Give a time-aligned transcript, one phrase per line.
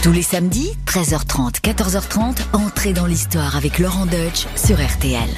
[0.00, 5.28] Tous les samedis, 13h30, 14h30, entrez dans l'histoire avec Laurent Deutsch sur RTL.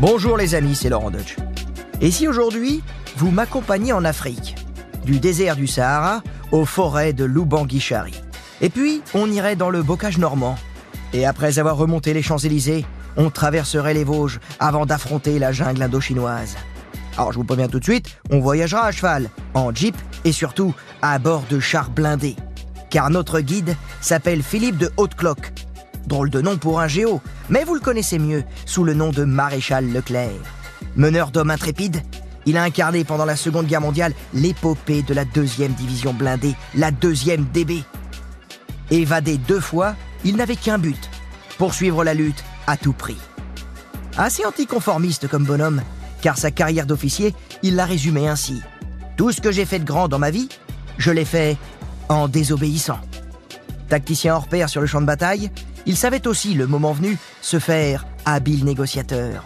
[0.00, 1.36] Bonjour les amis, c'est Laurent Deutsch.
[2.02, 2.82] Et si aujourd'hui,
[3.16, 4.56] vous m'accompagnez en Afrique,
[5.06, 8.20] du désert du Sahara aux forêts de Lubangui-Chari.
[8.60, 10.56] Et puis, on irait dans le bocage normand.
[11.14, 12.84] Et après avoir remonté les Champs-Élysées,
[13.16, 16.54] on traverserait les Vosges avant d'affronter la jungle indochinoise.
[17.16, 19.96] Alors je vous préviens tout de suite, on voyagera à cheval, en jeep
[20.26, 22.36] et surtout à bord de chars blindés.
[22.90, 25.52] Car notre guide s'appelle Philippe de Haute-Cloque.
[26.06, 29.24] Drôle de nom pour un géo, mais vous le connaissez mieux sous le nom de
[29.24, 30.30] Maréchal Leclerc.
[30.94, 32.02] Meneur d'hommes intrépides,
[32.46, 36.92] il a incarné pendant la Seconde Guerre mondiale l'épopée de la deuxième division blindée, la
[36.92, 37.82] deuxième DB.
[38.90, 41.10] Évadé deux fois, il n'avait qu'un but,
[41.58, 43.18] poursuivre la lutte à tout prix.
[44.16, 45.82] Assez anticonformiste comme bonhomme,
[46.22, 48.62] car sa carrière d'officier, il l'a résumé ainsi.
[49.16, 50.48] Tout ce que j'ai fait de grand dans ma vie,
[50.98, 51.58] je l'ai fait
[52.08, 52.98] en désobéissant.
[53.88, 55.50] Tacticien hors pair sur le champ de bataille,
[55.86, 59.44] il savait aussi, le moment venu, se faire habile négociateur.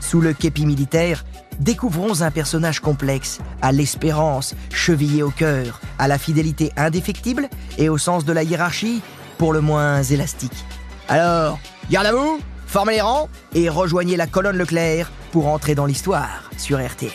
[0.00, 1.24] Sous le képi militaire,
[1.58, 7.98] découvrons un personnage complexe, à l'espérance chevillée au cœur, à la fidélité indéfectible et au
[7.98, 9.02] sens de la hiérarchie
[9.38, 10.64] pour le moins élastique.
[11.08, 11.58] Alors,
[11.90, 16.50] garde à vous, formez les rangs et rejoignez la colonne Leclerc pour entrer dans l'histoire
[16.56, 17.10] sur RTL.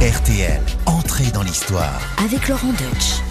[0.00, 2.00] RTL, entrer dans l'histoire.
[2.18, 3.22] Avec Laurent Deutsch.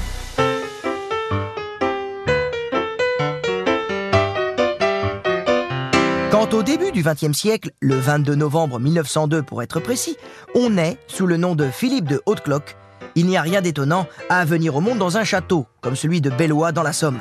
[6.36, 10.18] Quand au début du XXe siècle, le 22 novembre 1902 pour être précis,
[10.54, 12.76] on naît sous le nom de Philippe de Haute-Cloque,
[13.16, 16.30] il n'y a rien d'étonnant à venir au monde dans un château, comme celui de
[16.30, 17.20] Bellois dans la Somme.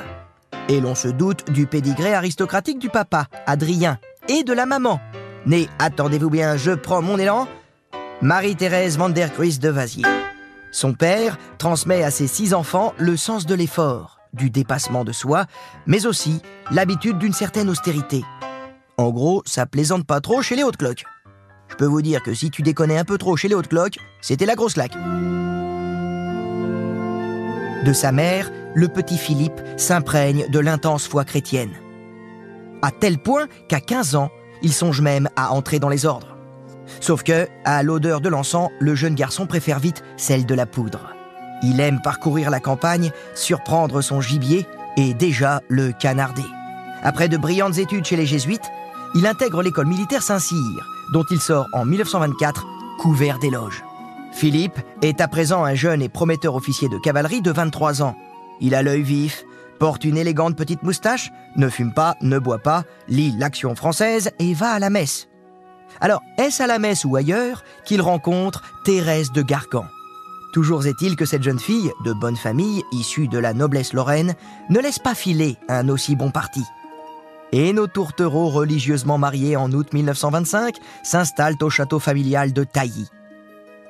[0.67, 4.99] Et l'on se doute du pédigré aristocratique du papa, Adrien, et de la maman,
[5.45, 7.47] née, attendez-vous bien, je prends mon élan,
[8.21, 10.03] Marie-Thérèse van der de Vazier.
[10.73, 15.45] Son père transmet à ses six enfants le sens de l'effort, du dépassement de soi,
[15.87, 18.25] mais aussi l'habitude d'une certaine austérité.
[18.97, 21.03] En gros, ça plaisante pas trop chez les hautes cloques.
[21.67, 23.97] Je peux vous dire que si tu déconnais un peu trop chez les hautes cloques,
[24.21, 24.95] c'était la grosse laque.
[27.83, 31.73] De sa mère, le petit Philippe s'imprègne de l'intense foi chrétienne.
[32.81, 34.29] À tel point qu'à 15 ans,
[34.61, 36.37] il songe même à entrer dans les ordres.
[37.01, 41.13] Sauf que, à l'odeur de l'encens, le jeune garçon préfère vite celle de la poudre.
[41.63, 46.45] Il aime parcourir la campagne, surprendre son gibier et déjà le canarder.
[47.03, 48.71] Après de brillantes études chez les jésuites,
[49.15, 52.65] il intègre l'école militaire Saint-Cyr, dont il sort en 1924
[52.99, 53.83] couvert d'éloges.
[54.33, 58.17] Philippe est à présent un jeune et prometteur officier de cavalerie de 23 ans.
[58.59, 59.45] Il a l'œil vif,
[59.79, 64.53] porte une élégante petite moustache, ne fume pas, ne boit pas, lit l'action française et
[64.53, 65.29] va à la messe.
[66.01, 69.85] Alors, est-ce à la messe ou ailleurs qu'il rencontre Thérèse de Gargan?
[70.53, 74.35] Toujours est-il que cette jeune fille, de bonne famille, issue de la noblesse lorraine,
[74.69, 76.63] ne laisse pas filer un aussi bon parti.
[77.51, 83.07] Et nos tourtereaux religieusement mariés en août 1925 s'installent au château familial de Tailly.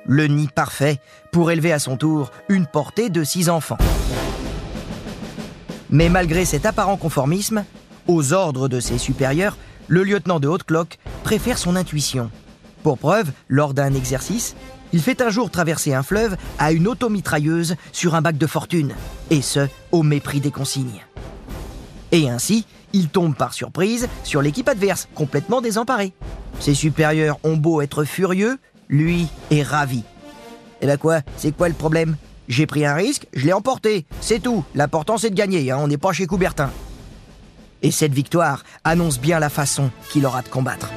[0.04, 1.00] Le nid parfait
[1.32, 3.78] pour élever à son tour une portée de six enfants.
[5.90, 7.64] Mais malgré cet apparent conformisme,
[8.06, 9.56] aux ordres de ses supérieurs,
[9.88, 12.30] le lieutenant de Haute-Cloque préfère son intuition.
[12.82, 14.54] Pour preuve, lors d'un exercice,
[14.92, 18.94] il fait un jour traverser un fleuve à une automitrailleuse sur un bac de fortune,
[19.30, 21.04] et ce, au mépris des consignes.
[22.12, 22.64] Et ainsi,
[22.96, 26.14] il tombe par surprise sur l'équipe adverse, complètement désemparée.
[26.60, 28.58] Ses supérieurs ont beau être furieux,
[28.88, 30.02] lui est ravi.
[30.80, 32.16] Et ben quoi, c'est quoi le problème?
[32.48, 34.64] J'ai pris un risque, je l'ai emporté, c'est tout.
[34.74, 36.70] L'important c'est de gagner, hein, on n'est pas chez Coubertin.
[37.82, 40.90] Et cette victoire annonce bien la façon qu'il aura de combattre.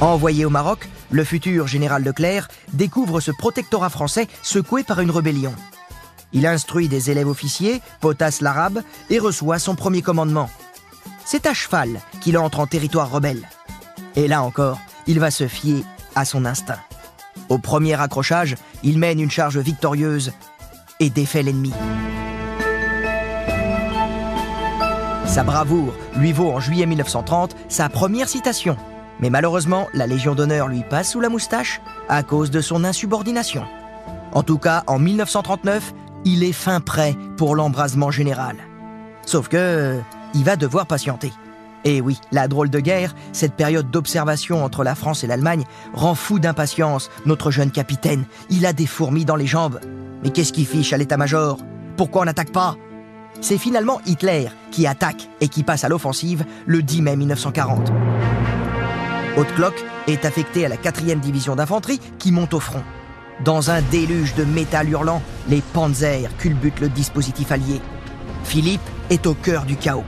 [0.00, 5.52] Envoyé au Maroc, le futur général Leclerc découvre ce protectorat français secoué par une rébellion.
[6.32, 10.50] Il instruit des élèves officiers, potasse l'arabe et reçoit son premier commandement.
[11.24, 13.48] C'est à cheval qu'il entre en territoire rebelle.
[14.16, 15.84] Et là encore, il va se fier
[16.14, 16.80] à son instinct.
[17.48, 20.32] Au premier accrochage, il mène une charge victorieuse
[21.00, 21.72] et défait l'ennemi.
[25.26, 28.76] Sa bravoure lui vaut en juillet 1930 sa première citation.
[29.20, 33.64] Mais malheureusement, la Légion d'honneur lui passe sous la moustache à cause de son insubordination.
[34.32, 35.92] En tout cas, en 1939,
[36.24, 38.56] il est fin prêt pour l'embrasement général.
[39.26, 39.98] Sauf que,
[40.34, 41.32] il va devoir patienter.
[41.84, 46.14] Et oui, la drôle de guerre, cette période d'observation entre la France et l'Allemagne, rend
[46.14, 48.24] fou d'impatience notre jeune capitaine.
[48.50, 49.80] Il a des fourmis dans les jambes.
[50.22, 51.58] Mais qu'est-ce qu'il fiche à l'état-major?
[51.96, 52.76] Pourquoi on n'attaque pas?
[53.40, 57.92] C'est finalement Hitler qui attaque et qui passe à l'offensive le 10 mai 1940.
[59.36, 62.82] Haute-Cloque est affecté à la 4e division d'infanterie qui monte au front.
[63.44, 67.80] Dans un déluge de métal hurlant, les Panzers culbutent le dispositif allié.
[68.42, 68.80] Philippe
[69.10, 70.04] est au cœur du chaos.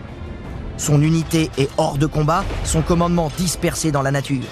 [0.76, 4.42] Son unité est hors de combat, son commandement dispersé dans la nature.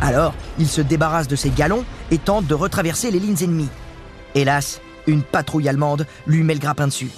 [0.00, 3.68] Alors, il se débarrasse de ses galons et tente de retraverser les lignes ennemies.
[4.34, 7.10] Hélas, une patrouille allemande lui met le grappin dessus.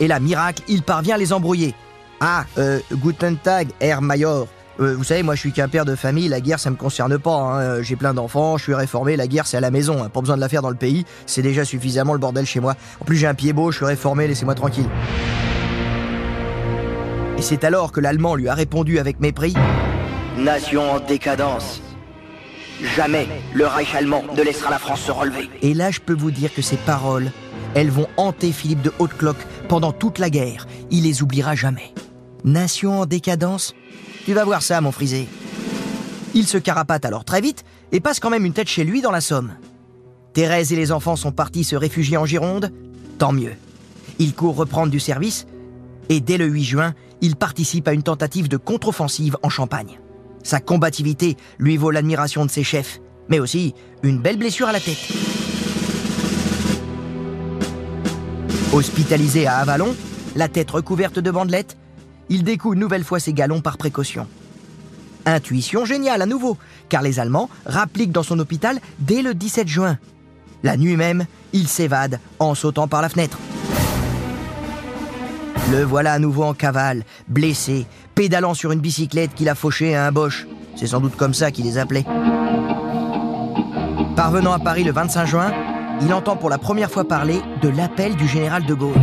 [0.00, 1.74] Et là, miracle, il parvient à les embrouiller.
[2.20, 3.68] Ah, euh, Guten Tag,
[4.00, 4.48] Major.
[4.80, 7.16] Euh, vous savez, moi je suis qu'un père de famille, la guerre ça me concerne
[7.18, 7.36] pas.
[7.36, 7.82] hein.
[7.82, 10.02] J'ai plein d'enfants, je suis réformé, la guerre c'est à la maison.
[10.02, 10.08] hein.
[10.08, 12.74] Pas besoin de la faire dans le pays, c'est déjà suffisamment le bordel chez moi.
[13.00, 14.88] En plus j'ai un pied beau, je suis réformé, laissez-moi tranquille.
[17.38, 19.54] Et c'est alors que l'Allemand lui a répondu avec mépris
[20.38, 21.80] Nation en décadence.
[22.96, 25.48] Jamais le Reich allemand ne laissera la France se relever.
[25.62, 27.30] Et là, je peux vous dire que ces paroles,
[27.76, 30.66] elles vont hanter Philippe de Haute-Cloque pendant toute la guerre.
[30.90, 31.94] Il les oubliera jamais.
[32.42, 33.74] Nation en décadence?
[34.24, 35.28] Tu vas voir ça, mon frisé.
[36.34, 39.10] Il se carapate alors très vite et passe quand même une tête chez lui dans
[39.10, 39.52] la Somme.
[40.32, 42.72] Thérèse et les enfants sont partis se réfugier en Gironde.
[43.18, 43.52] Tant mieux.
[44.18, 45.46] Il court reprendre du service
[46.08, 50.00] et dès le 8 juin, il participe à une tentative de contre-offensive en Champagne.
[50.42, 54.80] Sa combativité lui vaut l'admiration de ses chefs, mais aussi une belle blessure à la
[54.80, 54.98] tête.
[58.72, 59.94] Hospitalisé à Avalon,
[60.34, 61.76] la tête recouverte de bandelettes,
[62.28, 64.26] il découle une nouvelle fois ses galons par précaution.
[65.26, 69.98] Intuition géniale à nouveau, car les Allemands rappliquent dans son hôpital dès le 17 juin.
[70.62, 73.38] La nuit même, il s'évade en sautant par la fenêtre.
[75.70, 80.06] Le voilà à nouveau en cavale, blessé, pédalant sur une bicyclette qu'il a fauchée à
[80.06, 80.46] un boche.
[80.76, 82.04] C'est sans doute comme ça qu'il les appelait.
[84.16, 85.52] Parvenant à Paris le 25 juin,
[86.02, 89.00] il entend pour la première fois parler de l'appel du général de Gaulle.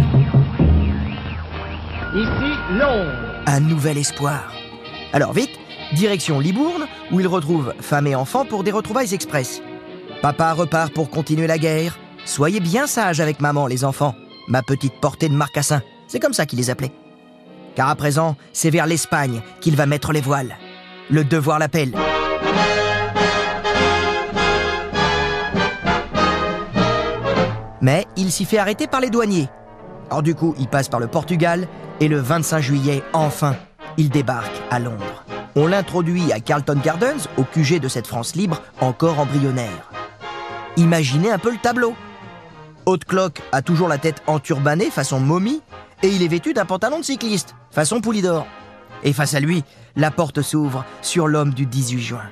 [2.14, 3.42] Ici Londres.
[3.46, 4.52] Un nouvel espoir.
[5.14, 5.52] Alors vite,
[5.94, 9.62] direction Libourne, où il retrouve femme et enfants pour des retrouvailles express.
[10.22, 11.98] Papa repart pour continuer la guerre.
[12.26, 14.14] Soyez bien sages avec maman, les enfants.
[14.50, 15.82] Ma petite portée de marcassin.
[16.08, 16.92] C'est comme ça qu'il les appelait.
[17.76, 20.58] Car à présent, c'est vers l'Espagne qu'il va mettre les voiles.
[21.10, 21.94] Le devoir l'appelle.
[27.80, 29.48] Mais il s'y fait arrêter par les douaniers.
[30.10, 31.70] Alors du coup, il passe par le Portugal
[32.02, 33.56] et le 25 juillet, enfin,
[33.96, 35.24] il débarque à Londres.
[35.56, 39.92] On l'introduit à Carlton Gardens, au QG de cette France libre encore embryonnaire.
[40.78, 41.94] Imaginez un peu le tableau.
[42.88, 45.62] Haute Cloque a toujours la tête enturbanée façon momie
[46.02, 48.48] et il est vêtu d'un pantalon de cycliste façon Poulidor.
[49.04, 49.64] Et face à lui,
[49.96, 52.30] la porte s'ouvre sur l'homme du 18 juin.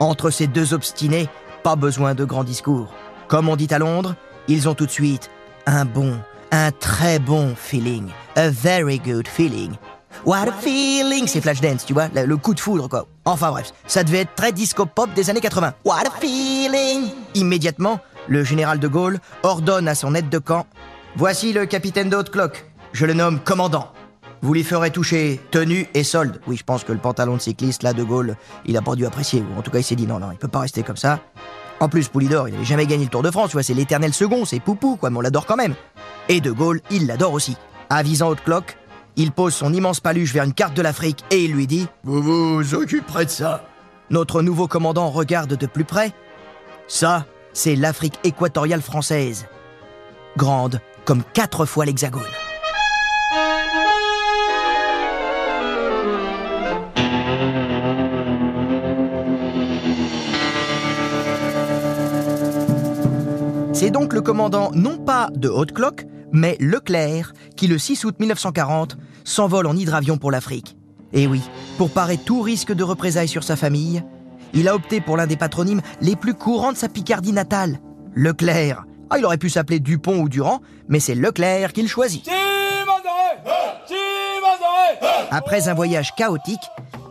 [0.00, 1.28] Entre ces deux obstinés,
[1.62, 2.94] pas besoin de grands discours.
[3.28, 4.14] Comme on dit à Londres,
[4.48, 5.30] ils ont tout de suite
[5.66, 6.18] un bon,
[6.52, 8.10] un très bon feeling.
[8.36, 9.72] A very good feeling.
[10.24, 13.06] What a feeling C'est Flashdance, tu vois, le, coup de foudre, quoi.
[13.24, 15.74] Enfin bref, ça devait être très disco-pop des années 80.
[15.84, 20.66] What a feeling Immédiatement, le général de Gaulle ordonne à son aide de camp
[21.16, 22.66] Voici le capitaine de haute cloque.
[22.92, 23.90] Je le nomme commandant.
[24.42, 26.40] Vous lui ferez toucher tenue et solde.
[26.46, 29.06] Oui, je pense que le pantalon de cycliste, là, de Gaulle, il a pas dû
[29.06, 29.42] apprécier.
[29.56, 31.20] En tout cas, il s'est dit non, non, il peut pas rester comme ça.
[31.82, 34.44] En plus, Poulidor, il n'avait jamais gagné le Tour de France, tu c'est l'éternel second,
[34.44, 35.74] c'est Poupou, quoi, mais on l'adore quand même.
[36.28, 37.56] Et De Gaulle, il l'adore aussi.
[37.90, 38.78] Avisant haute cloque,
[39.16, 42.22] il pose son immense paluche vers une carte de l'Afrique et il lui dit Vous
[42.22, 43.64] vous occuperez de ça.
[44.10, 46.12] Notre nouveau commandant regarde de plus près.
[46.86, 49.46] Ça, c'est l'Afrique équatoriale française.
[50.36, 52.22] Grande comme quatre fois l'Hexagone.
[63.82, 68.96] C'est donc le commandant non pas de Haute-Cloque, mais Leclerc, qui le 6 août 1940
[69.24, 70.76] s'envole en hydravion pour l'Afrique.
[71.12, 71.42] Et oui,
[71.78, 74.04] pour parer tout risque de représailles sur sa famille,
[74.54, 77.80] il a opté pour l'un des patronymes les plus courants de sa Picardie natale,
[78.14, 78.84] Leclerc.
[79.10, 82.30] Ah, il aurait pu s'appeler Dupont ou Durand, mais c'est Leclerc qu'il choisit.
[85.32, 86.70] Après un voyage chaotique,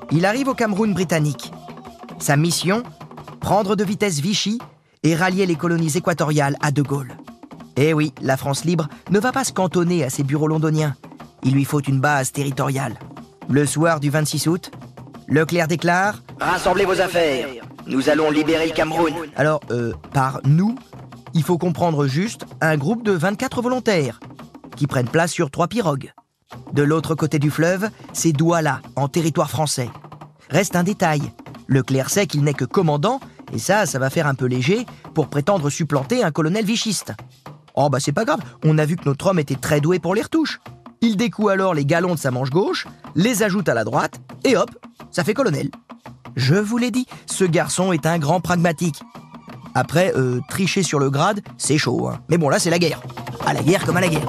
[0.10, 1.52] il arrive au Cameroun britannique.
[2.20, 2.84] Sa mission
[3.42, 4.60] Prendre de vitesse Vichy
[5.04, 7.18] et rallier les colonies équatoriales à De Gaulle.
[7.76, 10.96] Eh oui, la France libre ne va pas se cantonner à ses bureaux londoniens.
[11.44, 13.00] Il lui faut une base territoriale.
[13.50, 14.72] Le soir du 26 août,
[15.28, 17.48] Leclerc déclare Rassemblez vos affaires.
[17.88, 19.14] Nous allons libérer le Cameroun.
[19.36, 20.76] Alors, euh, par nous,
[21.34, 24.20] il faut comprendre juste un groupe de 24 volontaires
[24.76, 26.14] qui prennent place sur trois pirogues.
[26.74, 29.90] De l'autre côté du fleuve, c'est Douala, en territoire français.
[30.50, 31.22] Reste un détail.
[31.68, 33.22] Leclerc sait qu'il n'est que commandant,
[33.54, 37.14] et ça, ça va faire un peu léger pour prétendre supplanter un colonel vichiste.
[37.76, 40.16] Oh bah c'est pas grave, on a vu que notre homme était très doué pour
[40.16, 40.60] les retouches.
[41.02, 44.56] Il découe alors les galons de sa manche gauche, les ajoute à la droite, et
[44.56, 44.70] hop,
[45.10, 45.70] ça fait colonel.
[46.36, 49.02] Je vous l'ai dit, ce garçon est un grand pragmatique.
[49.74, 52.10] Après, euh, tricher sur le grade, c'est chaud.
[52.10, 52.20] hein.
[52.30, 53.02] Mais bon, là, c'est la guerre.
[53.46, 54.28] À la guerre comme à la guerre.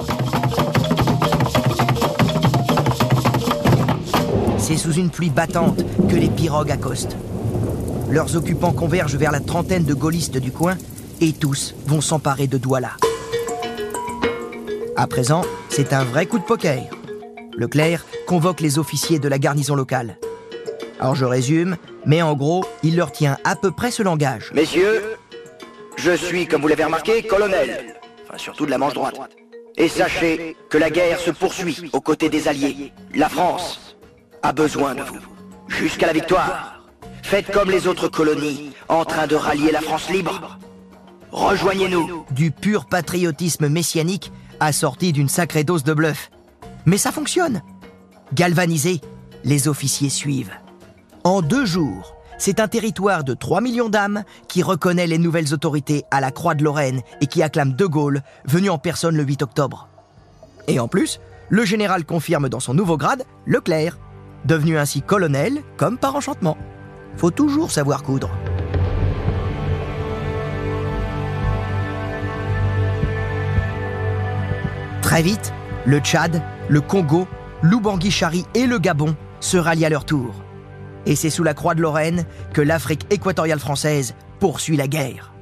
[4.57, 7.17] C'est sous une pluie battante que les pirogues accostent.
[8.09, 10.77] Leurs occupants convergent vers la trentaine de gaullistes du coin
[11.21, 12.91] et tous vont s'emparer de Douala.
[14.95, 16.83] À présent, c'est un vrai coup de poker.
[17.55, 20.17] Leclerc convoque les officiers de la garnison locale.
[20.99, 24.51] Alors je résume, mais en gros, il leur tient à peu près ce langage.
[24.53, 25.01] Messieurs,
[25.95, 27.95] je suis, comme vous l'avez remarqué, colonel.
[28.27, 29.15] Enfin, surtout de la manche droite.
[29.77, 32.93] Et sachez que la guerre se poursuit aux côtés des Alliés.
[33.15, 33.95] La France
[34.43, 35.19] a besoin de vous.
[35.67, 36.72] Jusqu'à la victoire.
[37.23, 40.59] Faites comme les autres colonies, en train de rallier la France libre.
[41.31, 42.25] Rejoignez-nous.
[42.31, 46.29] Du pur patriotisme messianique assorti d'une sacrée dose de bluff.
[46.85, 47.61] Mais ça fonctionne.
[48.33, 49.01] Galvanisés,
[49.43, 50.51] les officiers suivent.
[51.23, 56.03] En deux jours, c'est un territoire de 3 millions d'âmes qui reconnaît les nouvelles autorités
[56.11, 59.41] à la Croix de Lorraine et qui acclame De Gaulle, venu en personne le 8
[59.41, 59.87] octobre.
[60.67, 63.97] Et en plus, le général confirme dans son nouveau grade Leclerc,
[64.45, 66.57] devenu ainsi colonel comme par enchantement.
[67.17, 68.29] Faut toujours savoir coudre.
[75.01, 75.53] Très vite,
[75.85, 77.27] le Tchad, le Congo,
[77.61, 80.33] l'Oubangui-Chari et le Gabon se rallient à leur tour.
[81.05, 85.33] Et c'est sous la croix de Lorraine que l'Afrique équatoriale française poursuit la guerre.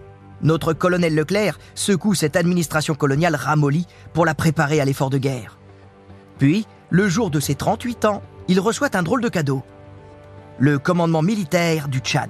[0.42, 5.60] Notre colonel Leclerc secoue cette administration coloniale ramollie pour la préparer à l'effort de guerre.
[6.40, 9.63] Puis, le jour de ses 38 ans, il reçoit un drôle de cadeau.
[10.62, 12.30] Le commandement militaire du Tchad.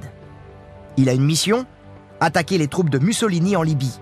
[0.96, 1.66] Il a une mission,
[2.22, 4.00] attaquer les troupes de Mussolini en Libye.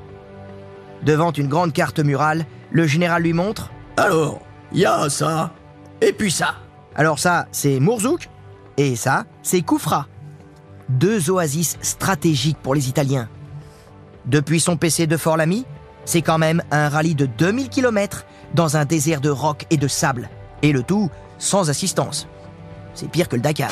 [1.01, 4.39] Devant une grande carte murale, le général lui montre Alors,
[4.71, 5.51] il y a ça,
[6.00, 6.53] et puis ça.
[6.95, 8.29] Alors ça, c'est Mourzouk,
[8.77, 10.05] et ça, c'est Koufra.
[10.89, 13.29] Deux oasis stratégiques pour les Italiens.
[14.27, 15.65] Depuis son PC de Fort-Lamy,
[16.05, 19.88] c'est quand même un rallye de 2000 km dans un désert de roc et de
[19.88, 20.29] sable.
[20.62, 21.09] Et le tout
[21.39, 22.27] sans assistance.
[23.00, 23.72] C'est pire que le Dakar.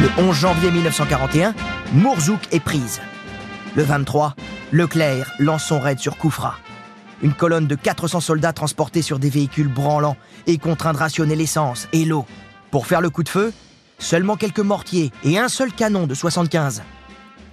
[0.00, 1.52] Le 11 janvier 1941,
[1.94, 3.00] Mourzouk est prise.
[3.74, 4.36] Le 23,
[4.70, 6.58] Leclerc lance son raid sur Koufra.
[7.24, 10.16] Une colonne de 400 soldats transportés sur des véhicules branlants
[10.46, 12.24] et contraints de rationner l'essence et l'eau.
[12.70, 13.52] Pour faire le coup de feu,
[13.98, 16.84] seulement quelques mortiers et un seul canon de 75.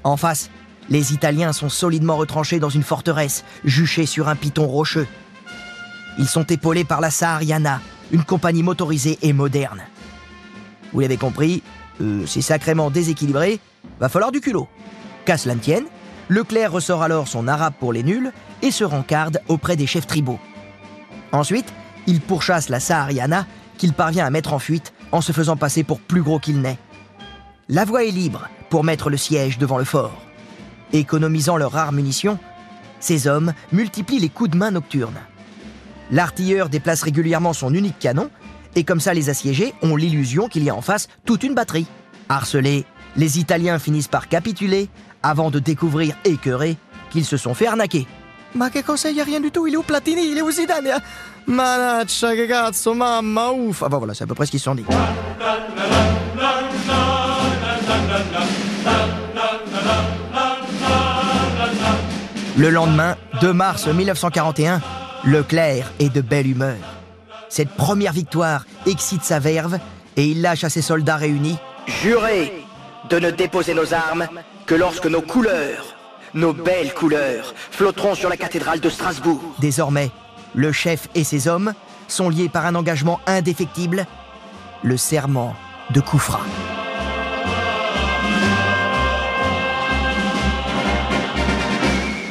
[0.03, 0.51] En face,
[0.91, 5.07] les Italiens sont solidement retranchés dans une forteresse, juchée sur un piton rocheux.
[6.19, 7.79] Ils sont épaulés par la Sahariana,
[8.11, 9.81] une compagnie motorisée et moderne.
[10.91, 11.63] Vous l'avez compris,
[12.01, 13.61] euh, c'est sacrément déséquilibré,
[14.01, 14.67] va falloir du culot.
[15.23, 15.85] Qu'à cela ne tienne,
[16.27, 20.39] Leclerc ressort alors son arabe pour les nuls et se rencarde auprès des chefs tribaux.
[21.31, 21.73] Ensuite,
[22.05, 23.47] il pourchasse la Sahariana
[23.77, 26.79] qu'il parvient à mettre en fuite en se faisant passer pour plus gros qu'il n'est.
[27.69, 30.21] La voie est libre pour mettre le siège devant le fort.
[30.91, 32.39] Économisant leurs rares munitions,
[32.99, 35.21] ces hommes multiplient les coups de main nocturnes.
[36.11, 38.29] L'artilleur déplace régulièrement son unique canon,
[38.75, 41.87] et comme ça les assiégés ont l'illusion qu'il y a en face toute une batterie.
[42.29, 42.85] Harcelés,
[43.15, 44.89] les Italiens finissent par capituler
[45.23, 46.77] avant de découvrir écœurés
[47.11, 48.07] qu'ils se sont fait arnaquer.
[48.55, 50.49] Ma che cosa, y a rien du tout, il est où Platini, il est où
[50.49, 50.99] Zidane?
[51.45, 54.65] Manaccia che cazzo, mamma, ouf Ah bah voilà, c'est à peu près ce qu'ils se
[54.65, 54.83] sont dit.
[62.57, 64.81] Le lendemain, 2 mars 1941,
[65.25, 66.77] Leclerc est de belle humeur.
[67.49, 69.77] Cette première victoire excite sa verve
[70.15, 71.57] et il lâche à ses soldats réunis
[71.87, 72.53] Jurez
[73.09, 74.27] de ne déposer nos armes
[74.65, 75.95] que lorsque nos couleurs,
[76.33, 79.41] nos belles couleurs, flotteront sur la cathédrale de Strasbourg.
[79.59, 80.11] Désormais,
[80.55, 81.73] le chef et ses hommes
[82.07, 84.05] sont liés par un engagement indéfectible,
[84.83, 85.55] le serment
[85.89, 86.41] de Koufra.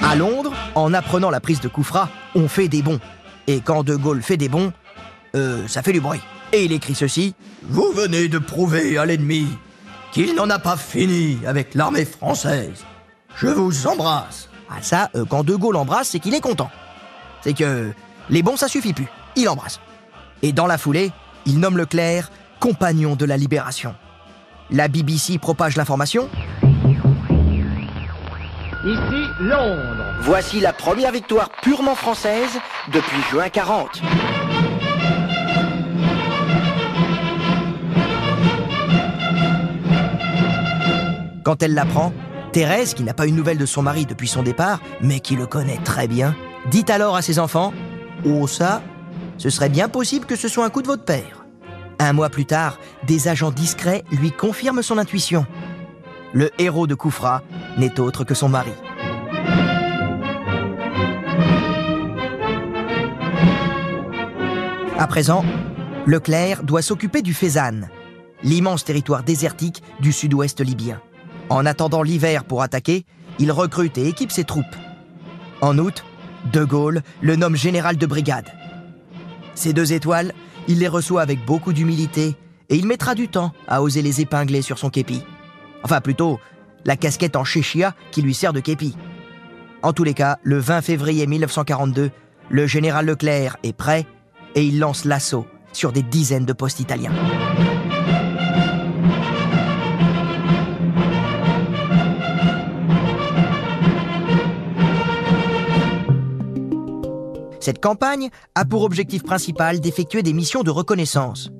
[0.08, 2.98] À Londres, en apprenant la prise de Koufra, on fait des bons.
[3.46, 4.72] Et quand De Gaulle fait des bons,
[5.36, 6.22] euh, ça fait du bruit.
[6.50, 7.34] Et il écrit ceci
[7.64, 9.46] Vous venez de prouver à l'ennemi
[10.12, 12.86] qu'il n'en a pas fini avec l'armée française.
[13.36, 14.48] Je vous embrasse.
[14.70, 16.70] Ah ça, euh, quand De Gaulle embrasse, c'est qu'il est content.
[17.42, 17.92] C'est que
[18.30, 19.08] les bons, ça suffit plus.
[19.36, 19.78] Il embrasse.
[20.40, 21.12] Et dans la foulée,
[21.44, 23.94] il nomme Leclerc compagnon de la libération.
[24.70, 26.30] La BBC propage l'information.
[28.84, 30.04] Ici Londres.
[30.20, 32.60] Voici la première victoire purement française
[32.92, 34.00] depuis juin 40.
[41.42, 42.12] Quand elle l'apprend,
[42.52, 45.46] Thérèse, qui n'a pas une nouvelle de son mari depuis son départ, mais qui le
[45.46, 46.36] connaît très bien,
[46.70, 47.74] dit alors à ses enfants
[48.24, 48.80] Oh, ça,
[49.38, 51.44] ce serait bien possible que ce soit un coup de votre père.
[51.98, 55.46] Un mois plus tard, des agents discrets lui confirment son intuition.
[56.34, 57.42] Le héros de Koufra
[57.78, 58.72] n'est autre que son mari.
[64.98, 65.44] À présent,
[66.06, 67.88] Leclerc doit s'occuper du Fezzan,
[68.42, 71.00] l'immense territoire désertique du sud-ouest libyen.
[71.48, 73.06] En attendant l'hiver pour attaquer,
[73.38, 74.64] il recrute et équipe ses troupes.
[75.60, 76.04] En août,
[76.52, 78.52] De Gaulle le nomme général de brigade.
[79.54, 80.34] Ces deux étoiles,
[80.66, 82.36] il les reçoit avec beaucoup d'humilité
[82.68, 85.22] et il mettra du temps à oser les épingler sur son képi.
[85.82, 86.38] Enfin plutôt,
[86.84, 88.96] la casquette en chéchia qui lui sert de képi.
[89.82, 92.10] En tous les cas, le 20 février 1942,
[92.50, 94.06] le général Leclerc est prêt
[94.54, 97.12] et il lance l'assaut sur des dizaines de postes italiens.
[107.60, 111.50] Cette campagne a pour objectif principal d'effectuer des missions de reconnaissance.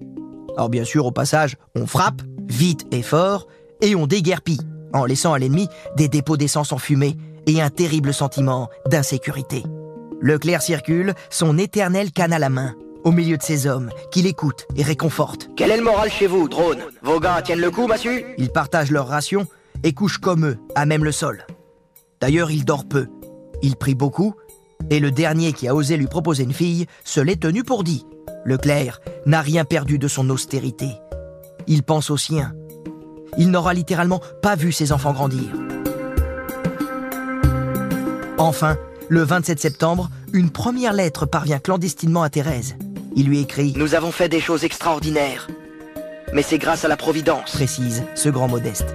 [0.56, 3.46] Alors bien sûr, au passage, on frappe, vite et fort,
[3.80, 4.60] et on déguerpit,
[4.92, 7.16] en laissant à l'ennemi des dépôts d'essence enfumés
[7.46, 9.64] et un terrible sentiment d'insécurité.
[10.20, 14.66] Leclerc circule, son éternel canne à la main, au milieu de ses hommes, qui l'écoutent
[14.76, 15.48] et réconfortent.
[15.56, 16.78] Quel est le moral chez vous, drone?
[17.02, 18.24] Vos gars tiennent le coup, massu?
[18.36, 19.46] Ils partagent leurs rations
[19.84, 21.46] et couchent comme eux, à même le sol.
[22.20, 23.06] D'ailleurs, il dort peu.
[23.62, 24.34] Il prie beaucoup,
[24.90, 28.04] et le dernier qui a osé lui proposer une fille se l'est tenu pour dit.
[28.44, 30.88] Leclerc n'a rien perdu de son austérité.
[31.66, 32.52] Il pense aux siens.
[33.36, 35.48] Il n'aura littéralement pas vu ses enfants grandir.
[38.38, 38.76] Enfin,
[39.08, 42.76] le 27 septembre, une première lettre parvient clandestinement à Thérèse.
[43.16, 45.48] Il lui écrit Nous avons fait des choses extraordinaires.
[46.32, 47.50] Mais c'est grâce à la Providence.
[47.52, 48.94] précise ce grand modeste.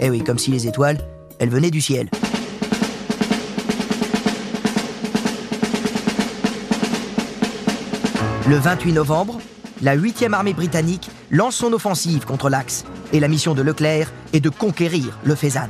[0.00, 0.98] Eh oui, comme si les étoiles,
[1.38, 2.08] elles venaient du ciel.
[8.46, 9.40] Le 28 novembre,
[9.80, 14.40] la 8e armée britannique lance son offensive contre l'Axe et la mission de Leclerc est
[14.40, 15.68] de conquérir le Fezzan.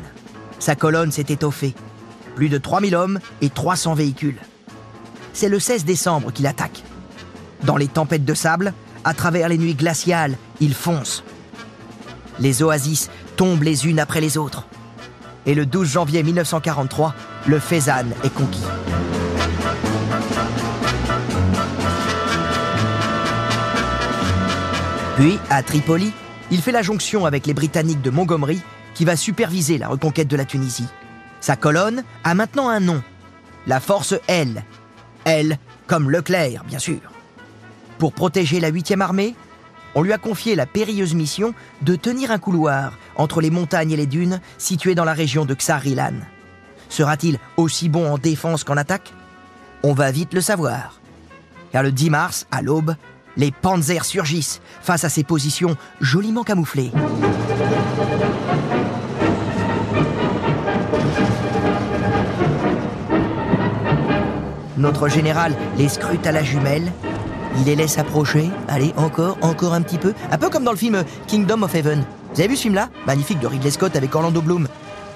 [0.59, 1.75] Sa colonne s'est étoffée.
[2.37, 4.39] Plus de 3000 hommes et 300 véhicules.
[5.33, 6.83] C'est le 16 décembre qu'il attaque.
[7.63, 8.75] Dans les tempêtes de sable,
[9.05, 11.25] à travers les nuits glaciales, il fonce.
[12.39, 14.67] Les oasis tombent les unes après les autres.
[15.47, 17.15] Et le 12 janvier 1943,
[17.47, 18.65] le Fezzan est conquis.
[25.17, 26.13] Puis, à Tripoli,
[26.51, 28.61] il fait la jonction avec les Britanniques de Montgomery
[28.95, 30.89] qui va superviser la reconquête de la Tunisie.
[31.41, 33.01] Sa colonne a maintenant un nom,
[33.69, 34.65] la Force L.
[35.25, 36.99] L comme Leclerc, bien sûr.
[37.99, 39.37] Pour protéger la 8e armée,
[39.95, 43.97] on lui a confié la périlleuse mission de tenir un couloir entre les montagnes et
[43.97, 46.15] les dunes situées dans la région de Xarilan.
[46.89, 49.13] Sera-t-il aussi bon en défense qu'en attaque?
[49.85, 51.01] On va vite le savoir.
[51.71, 52.97] Car le 10 mars, à l'aube,
[53.37, 56.93] les panzers surgissent face à ces positions joliment camouflées.
[64.77, 66.93] Notre général les scrute à la jumelle.
[67.57, 68.51] Il les laisse approcher.
[68.69, 70.13] Allez, encore, encore un petit peu.
[70.31, 72.05] Un peu comme dans le film Kingdom of Heaven.
[72.35, 72.89] Vous avez vu ce film-là?
[73.07, 74.67] Magnifique de Ridley Scott avec Orlando Bloom.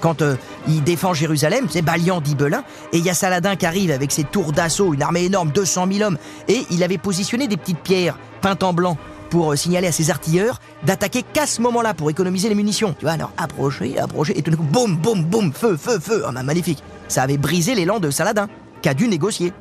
[0.00, 0.36] Quand euh,
[0.68, 4.24] il défend Jérusalem, c'est Balian d'Ibelin, et il y a Saladin qui arrive avec ses
[4.24, 8.18] tours d'assaut, une armée énorme, 200 000 hommes, et il avait positionné des petites pierres
[8.40, 8.96] peintes en blanc
[9.30, 12.94] pour euh, signaler à ses artilleurs d'attaquer qu'à ce moment-là pour économiser les munitions.
[12.98, 16.22] Tu vois, alors approchez, approchez, et tout d'un coup, boum, boum, boum, feu, feu, feu.
[16.26, 16.82] Ah, bah, magnifique.
[17.08, 18.48] Ça avait brisé l'élan de Saladin,
[18.82, 19.52] qui a dû négocier.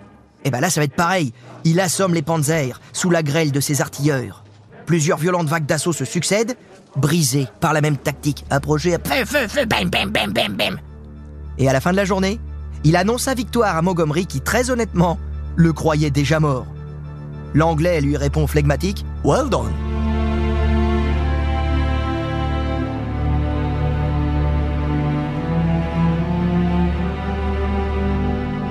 [0.43, 1.33] Et ben là, ça va être pareil.
[1.63, 4.43] Il assomme les panzers sous la grêle de ses artilleurs.
[4.85, 6.55] Plusieurs violentes vagues d'assaut se succèdent,
[6.95, 8.45] brisées par la même tactique.
[8.49, 10.79] Approchez, feu, feu, feu, bam, bam, bam, bam, bam.
[11.57, 12.39] Et à la fin de la journée,
[12.83, 15.17] il annonce sa victoire à Montgomery qui, très honnêtement,
[15.55, 16.67] le croyait déjà mort.
[17.53, 19.73] L'anglais lui répond flegmatique Well done.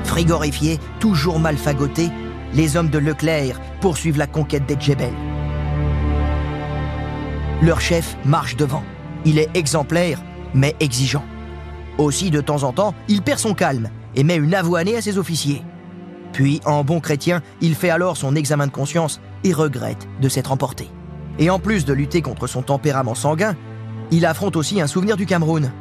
[0.05, 2.11] Frigorifiés, toujours mal fagotés,
[2.55, 5.13] les hommes de Leclerc poursuivent la conquête des Djebel.
[7.61, 8.85] Leur chef marche devant.
[9.25, 10.23] Il est exemplaire,
[10.55, 11.25] mais exigeant.
[11.99, 15.19] Aussi, de temps en temps, il perd son calme et met une avoinée à ses
[15.19, 15.63] officiers.
[16.33, 20.53] Puis, en bon chrétien, il fait alors son examen de conscience et regrette de s'être
[20.53, 20.91] emporté.
[21.39, 23.57] Et en plus de lutter contre son tempérament sanguin,
[24.11, 25.73] il affronte aussi un souvenir du Cameroun,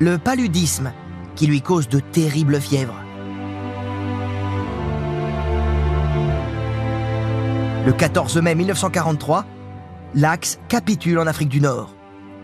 [0.00, 0.92] le paludisme,
[1.36, 3.00] qui lui cause de terribles fièvres.
[7.86, 9.44] Le 14 mai 1943,
[10.14, 11.94] l'Axe capitule en Afrique du Nord.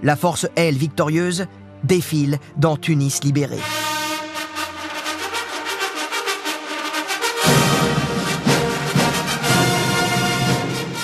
[0.02, 1.46] La force L victorieuse
[1.84, 3.60] défile dans Tunis libérée.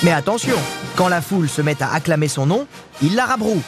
[0.02, 0.56] Mais attention,
[0.96, 2.66] Quand la foule se met à acclamer son nom,
[3.02, 3.62] il la rabroue.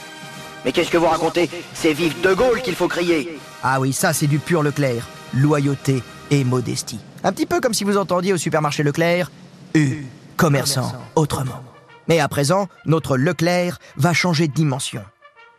[0.65, 1.51] Mais qu'est-ce que vous racontez?
[1.75, 3.39] C'est vive De Gaulle qu'il faut crier.
[3.63, 5.09] Ah oui, ça c'est du pur Leclerc.
[5.35, 7.01] Loyauté et modestie.
[7.25, 9.31] Un petit peu comme si vous entendiez au supermarché Leclerc
[9.75, 10.05] U,
[10.37, 11.63] commerçant, autrement.
[12.09, 15.03] Mais à présent, notre Leclerc va changer de dimension.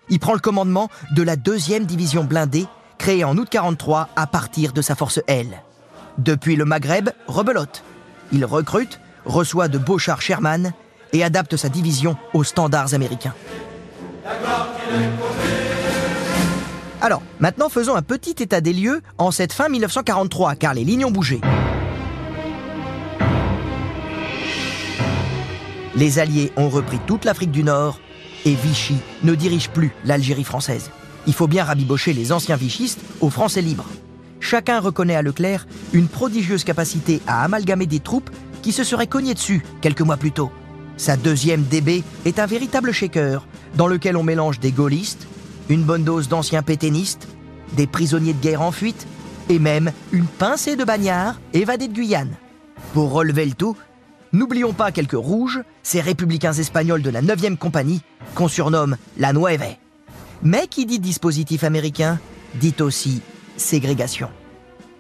[0.10, 2.66] Il prend le commandement de la deuxième division blindée,
[2.98, 5.62] créée en août 43 à partir de sa force L.
[6.18, 7.84] Depuis le Maghreb, rebelote.
[8.32, 10.74] Il recrute, reçoit de beaux chars Sherman
[11.14, 13.34] et adapte sa division aux standards américains.
[17.02, 21.06] Alors, maintenant faisons un petit état des lieux en cette fin 1943, car les lignes
[21.06, 21.40] ont bougé.
[25.96, 28.00] Les Alliés ont repris toute l'Afrique du Nord
[28.46, 30.92] et Vichy ne dirige plus l'Algérie française.
[31.26, 33.90] Il faut bien rabibocher les anciens vichistes aux Français libres.
[34.40, 38.30] Chacun reconnaît à Leclerc une prodigieuse capacité à amalgamer des troupes
[38.62, 40.52] qui se seraient cognées dessus quelques mois plus tôt.
[40.98, 43.46] Sa deuxième DB est un véritable shaker
[43.76, 45.28] dans lequel on mélange des gaullistes,
[45.70, 47.28] une bonne dose d'anciens pétainistes,
[47.76, 49.06] des prisonniers de guerre en fuite
[49.50, 52.36] et même une pincée de bagnards évadés de Guyane.
[52.94, 53.76] Pour relever le tout,
[54.34, 58.02] n'oublions pas quelques rouges, ces républicains espagnols de la 9e compagnie
[58.36, 59.76] qu'on surnomme la Nueve.
[60.44, 62.20] Mais qui dit dispositif américain
[62.56, 63.22] dit aussi
[63.58, 64.30] ségrégation.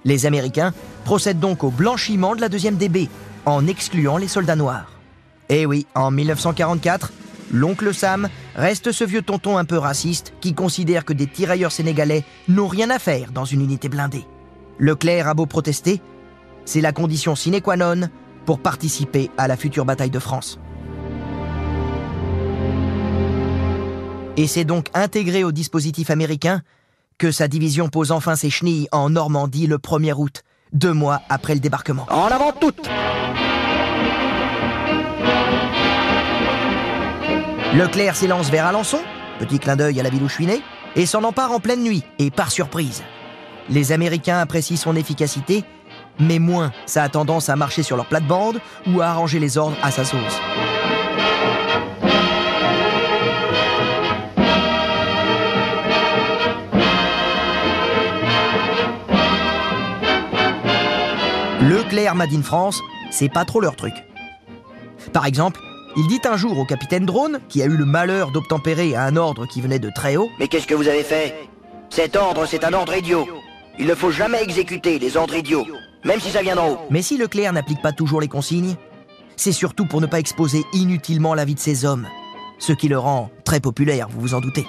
[0.05, 0.73] Les Américains
[1.05, 3.09] procèdent donc au blanchiment de la deuxième DB
[3.45, 4.91] en excluant les soldats noirs.
[5.49, 7.11] Et oui, en 1944,
[7.51, 12.25] l'oncle Sam reste ce vieux tonton un peu raciste qui considère que des tirailleurs sénégalais
[12.47, 14.25] n'ont rien à faire dans une unité blindée.
[14.79, 16.01] Leclerc a beau protester,
[16.65, 18.09] c'est la condition sine qua non
[18.47, 20.57] pour participer à la future bataille de France.
[24.37, 26.61] Et c'est donc intégré au dispositif américain
[27.17, 31.55] que sa division pose enfin ses chenilles en Normandie le 1er août, deux mois après
[31.55, 32.05] le débarquement.
[32.09, 32.87] En avant toutes
[37.73, 38.99] Leclerc s'élance vers Alençon,
[39.39, 40.61] petit clin d'œil à la ville où je suis né,
[40.95, 43.03] et s'en empare en pleine nuit, et par surprise.
[43.69, 45.65] Les Américains apprécient son efficacité,
[46.19, 49.77] mais moins ça a tendance à marcher sur leur plate-bande ou à arranger les ordres
[49.81, 50.39] à sa sauce.
[61.61, 63.93] Leclerc Made in France, c'est pas trop leur truc.
[65.11, 65.59] Par exemple,
[65.97, 69.15] il dit un jour au capitaine Drone, qui a eu le malheur d'obtempérer à un
[69.15, 71.33] ordre qui venait de très haut, Mais qu'est-ce que vous avez fait?
[71.89, 73.27] Cet ordre, c'est un ordre idiot.
[73.79, 75.65] Il ne faut jamais exécuter les ordres idiots,
[76.07, 76.77] même si ça vient d'en haut.
[76.89, 78.75] Mais si Leclerc n'applique pas toujours les consignes,
[79.35, 82.07] c'est surtout pour ne pas exposer inutilement la vie de ses hommes,
[82.57, 84.65] ce qui le rend très populaire, vous vous en doutez.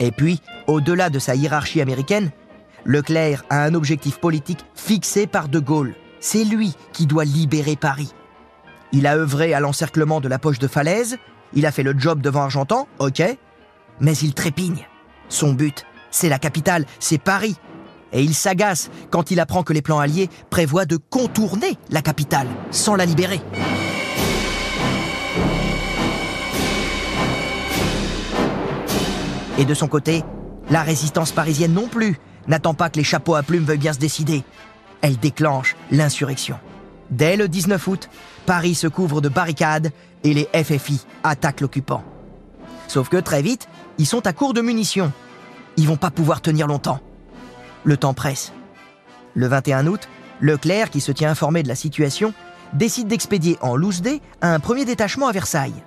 [0.00, 2.30] Et puis, au-delà de sa hiérarchie américaine,
[2.84, 5.94] Leclerc a un objectif politique fixé par De Gaulle.
[6.18, 8.12] C'est lui qui doit libérer Paris.
[8.92, 11.16] Il a œuvré à l'encerclement de la poche de Falaise,
[11.54, 13.22] il a fait le job devant Argentan, ok,
[14.00, 14.86] mais il trépigne.
[15.28, 17.56] Son but, c'est la capitale, c'est Paris.
[18.12, 22.48] Et il s'agace quand il apprend que les plans alliés prévoient de contourner la capitale
[22.70, 23.40] sans la libérer.
[29.58, 30.24] Et de son côté,
[30.70, 32.18] la résistance parisienne non plus
[32.48, 34.42] n'attend pas que les chapeaux à plumes veuillent bien se décider.
[35.02, 36.58] Elle déclenche l'insurrection.
[37.10, 38.08] Dès le 19 août,
[38.46, 39.90] Paris se couvre de barricades
[40.24, 42.02] et les FFI attaquent l'occupant.
[42.88, 43.68] Sauf que très vite,
[43.98, 45.12] ils sont à court de munitions.
[45.76, 47.00] Ils vont pas pouvoir tenir longtemps.
[47.84, 48.52] Le temps presse.
[49.34, 50.08] Le 21 août,
[50.40, 52.34] Leclerc, qui se tient informé de la situation,
[52.72, 55.82] décide d'expédier en loose day un premier détachement à Versailles.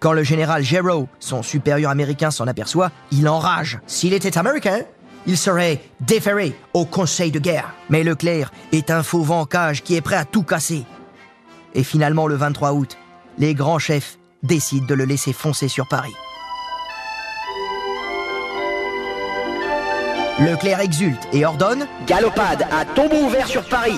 [0.00, 3.78] Quand le général Géraud, son supérieur américain, s'en aperçoit, il enrage.
[3.86, 4.80] S'il était américain,
[5.26, 7.72] il serait déféré au Conseil de guerre.
[7.88, 10.84] Mais Leclerc est un faux vent en cage qui est prêt à tout casser.
[11.74, 12.98] Et finalement, le 23 août,
[13.38, 16.14] les grands chefs décident de le laisser foncer sur Paris.
[20.40, 23.96] Leclerc exulte et ordonne Galopade à tombeau ouvert sur Paris.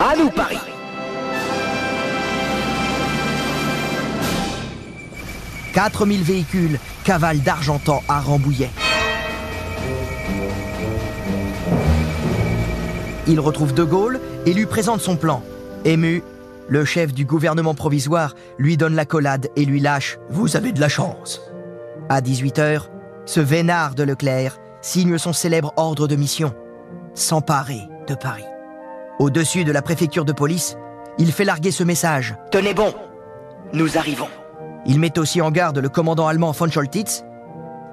[0.00, 0.58] À nous, Paris
[5.74, 8.70] 4000 véhicules cavalent d'Argentan à Rambouillet.
[13.26, 15.42] Il retrouve De Gaulle et lui présente son plan.
[15.84, 16.22] Ému,
[16.66, 20.80] le chef du gouvernement provisoire lui donne la collade et lui lâche⁇ Vous avez de
[20.80, 21.42] la chance!⁇
[22.08, 22.84] À 18h,
[23.26, 26.52] ce vénard de Leclerc signe son célèbre ordre de mission,
[27.14, 28.44] s'emparer de Paris.
[29.18, 30.76] Au-dessus de la préfecture de police,
[31.16, 32.36] il fait larguer ce message.
[32.50, 32.92] Tenez bon,
[33.72, 34.28] nous arrivons.
[34.84, 37.24] Il met aussi en garde le commandant allemand von Scholtitz.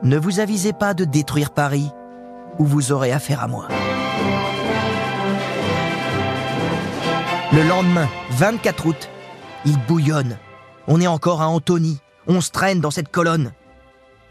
[0.03, 1.89] Ne vous avisez pas de détruire Paris,
[2.59, 3.67] ou vous aurez affaire à moi.
[7.53, 9.09] Le lendemain, 24 août,
[9.65, 10.37] il bouillonne.
[10.87, 13.53] On est encore à Antony, On se traîne dans cette colonne.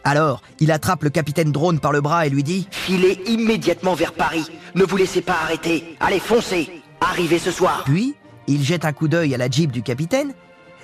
[0.04, 4.12] Alors, il attrape le capitaine Drone par le bras et lui dit Filez immédiatement vers
[4.12, 4.46] Paris.
[4.74, 5.96] Ne vous laissez pas arrêter.
[6.00, 6.82] Allez, foncez.
[7.00, 7.82] Arrivez ce soir.
[7.84, 8.14] Puis,
[8.46, 10.32] il jette un coup d'œil à la jeep du capitaine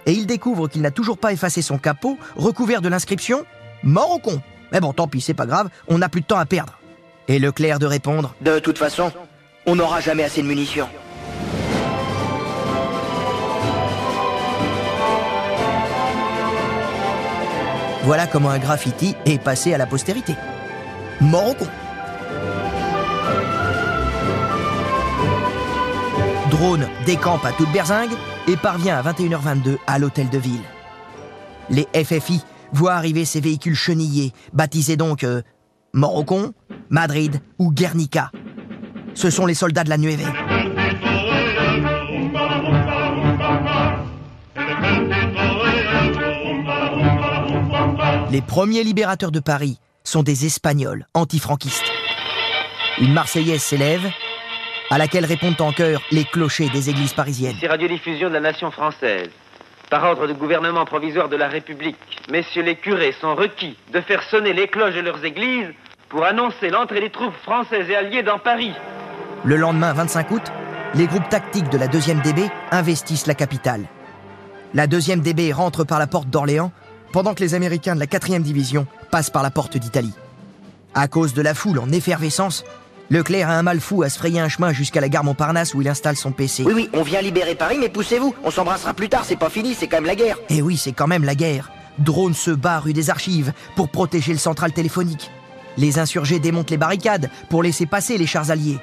[0.07, 3.45] et il découvre qu'il n'a toujours pas effacé son capot recouvert de l'inscription
[3.83, 4.41] Mort au con.
[4.73, 6.79] Mais bon, tant pis, c'est pas grave, on n'a plus de temps à perdre.
[7.29, 9.13] Et Leclerc de répondre De toute façon,
[9.67, 10.89] on n'aura jamais assez de munitions.
[18.07, 20.37] Voilà comment un graffiti est passé à la postérité.
[21.21, 21.57] Mort.
[26.53, 28.13] Drone décampe à toute berzingue
[28.47, 30.63] et parvient à 21h22 à l'hôtel de ville.
[31.69, 35.43] Les FFI voient arriver ces véhicules chenillés, baptisés donc euh,
[36.91, 38.31] Madrid ou Guernica.
[39.15, 40.23] Ce sont les soldats de la Nueve.
[48.29, 51.93] Les premiers libérateurs de Paris sont des Espagnols antifranquistes.
[52.99, 54.05] Une Marseillaise s'élève,
[54.91, 57.55] à laquelle répondent en chœur les clochers des églises parisiennes.
[57.55, 59.31] Ici radiodiffusion de la nation française.
[59.91, 61.97] Par ordre du gouvernement provisoire de la République,
[62.29, 65.73] messieurs les curés sont requis de faire sonner les cloches de leurs églises
[66.09, 68.73] pour annoncer l'entrée des troupes françaises et alliées dans Paris.
[69.45, 70.53] Le lendemain 25 août,
[70.95, 73.87] les groupes tactiques de la 2e DB investissent la capitale.
[74.75, 76.73] La 2e DB rentre par la porte d'Orléans,
[77.17, 80.13] pendant que les Américains de la 4e division passent par la porte d'Italie.
[80.95, 82.63] À cause de la foule en effervescence,
[83.09, 85.81] Leclerc a un mal fou à se frayer un chemin jusqu'à la gare Montparnasse où
[85.81, 86.65] il installe son PC.
[86.65, 88.35] Oui, oui, on vient libérer Paris, mais poussez-vous.
[88.45, 90.37] On s'embrassera plus tard, c'est pas fini, c'est quand même la guerre.
[90.51, 91.71] Et oui, c'est quand même la guerre.
[91.99, 95.31] Drone se bat rue des Archives pour protéger le central téléphonique.
[95.79, 98.79] Les insurgés démontent les barricades pour laisser passer les chars alliés.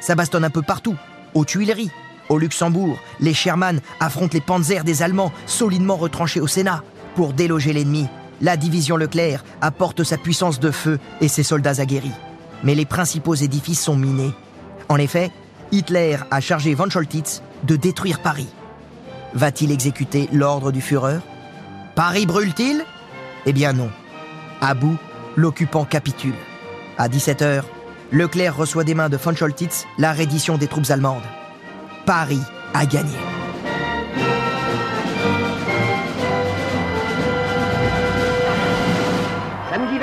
[0.00, 0.96] Ça bastonne un peu partout.
[1.34, 1.90] Aux Tuileries,
[2.30, 6.82] au Luxembourg, les Sherman affrontent les Panzers des Allemands solidement retranchés au Sénat.
[7.14, 8.08] Pour déloger l'ennemi,
[8.40, 12.12] la division Leclerc apporte sa puissance de feu et ses soldats aguerris.
[12.62, 14.32] Mais les principaux édifices sont minés.
[14.88, 15.30] En effet,
[15.70, 18.48] Hitler a chargé von Scholtitz de détruire Paris.
[19.34, 21.18] Va-t-il exécuter l'ordre du Führer?
[21.94, 22.84] Paris brûle-t-il?
[23.46, 23.90] Eh bien non.
[24.60, 24.96] À bout,
[25.36, 26.34] l'occupant capitule.
[26.98, 27.62] À 17h,
[28.12, 31.22] Leclerc reçoit des mains de von Scholtitz la reddition des troupes allemandes.
[32.06, 32.42] Paris
[32.74, 33.33] a gagné.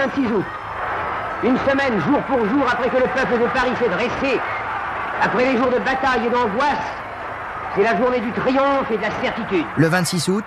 [0.01, 0.45] 26 août.
[1.43, 4.39] Une semaine, jour pour jour, après que le peuple de Paris s'est dressé,
[5.21, 6.87] après les jours de bataille et d'angoisse,
[7.75, 9.65] c'est la journée du triomphe et de la certitude.
[9.77, 10.45] Le 26 août,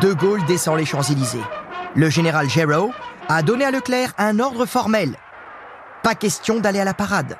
[0.00, 1.42] De Gaulle descend les Champs-Élysées.
[1.96, 2.92] Le général Géraud
[3.28, 5.16] a donné à Leclerc un ordre formel.
[6.02, 7.36] Pas question d'aller à la parade.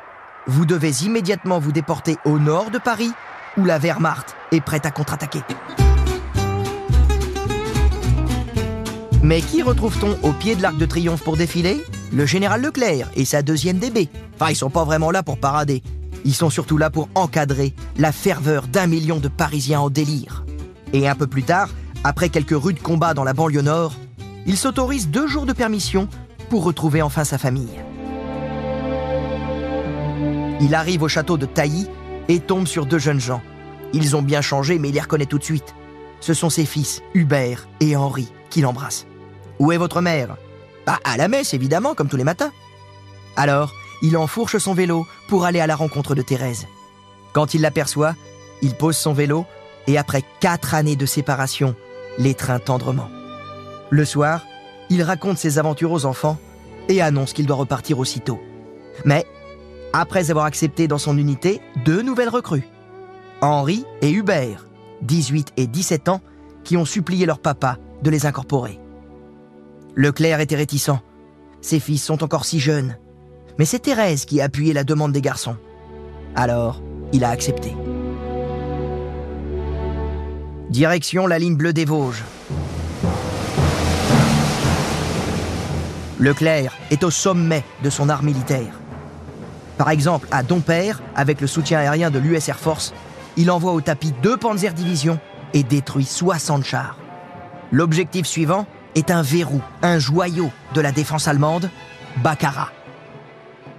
[0.46, 3.12] Vous devez immédiatement vous déporter au nord de Paris,
[3.56, 5.42] où la Wehrmacht est prête à contre-attaquer.
[9.22, 11.84] Mais qui retrouve-t-on au pied de l'Arc de Triomphe pour défiler?
[12.12, 14.08] Le général Leclerc et sa deuxième DB.
[14.34, 15.82] Enfin, ils sont pas vraiment là pour parader.
[16.24, 20.44] Ils sont surtout là pour encadrer la ferveur d'un million de Parisiens en délire.
[20.92, 21.68] Et un peu plus tard,
[22.02, 23.94] après quelques rudes combats dans la banlieue nord,
[24.44, 26.08] il s'autorise deux jours de permission
[26.50, 27.80] pour retrouver enfin sa famille.
[30.60, 31.86] Il arrive au château de Tailly
[32.28, 33.42] et tombe sur deux jeunes gens.
[33.92, 35.74] Ils ont bien changé, mais il les reconnaît tout de suite.
[36.20, 39.06] Ce sont ses fils, Hubert et Henri, qui l'embrassent.
[39.62, 40.38] Où est votre mère?
[40.86, 42.50] Bah, à la messe, évidemment, comme tous les matins.
[43.36, 43.72] Alors,
[44.02, 46.66] il enfourche son vélo pour aller à la rencontre de Thérèse.
[47.32, 48.16] Quand il l'aperçoit,
[48.60, 49.46] il pose son vélo
[49.86, 51.76] et après quatre années de séparation,
[52.18, 53.08] l'étreint tendrement.
[53.90, 54.44] Le soir,
[54.90, 56.38] il raconte ses aventures aux enfants
[56.88, 58.40] et annonce qu'il doit repartir aussitôt.
[59.04, 59.24] Mais,
[59.92, 62.66] après avoir accepté dans son unité deux nouvelles recrues,
[63.42, 64.66] Henri et Hubert,
[65.02, 66.20] 18 et 17 ans,
[66.64, 68.81] qui ont supplié leur papa de les incorporer.
[69.94, 71.02] Leclerc était réticent.
[71.60, 72.96] Ses fils sont encore si jeunes.
[73.58, 75.56] Mais c'est Thérèse qui a appuyé la demande des garçons.
[76.34, 76.80] Alors,
[77.12, 77.74] il a accepté.
[80.70, 82.24] Direction la ligne bleue des Vosges.
[86.18, 88.80] Leclerc est au sommet de son art militaire.
[89.76, 92.94] Par exemple, à Dompère, avec le soutien aérien de l'US Air Force,
[93.36, 95.18] il envoie au tapis deux Panzer Divisions
[95.52, 96.96] et détruit 60 chars.
[97.70, 101.70] L'objectif suivant est un verrou, un joyau de la défense allemande,
[102.18, 102.70] Baccarat.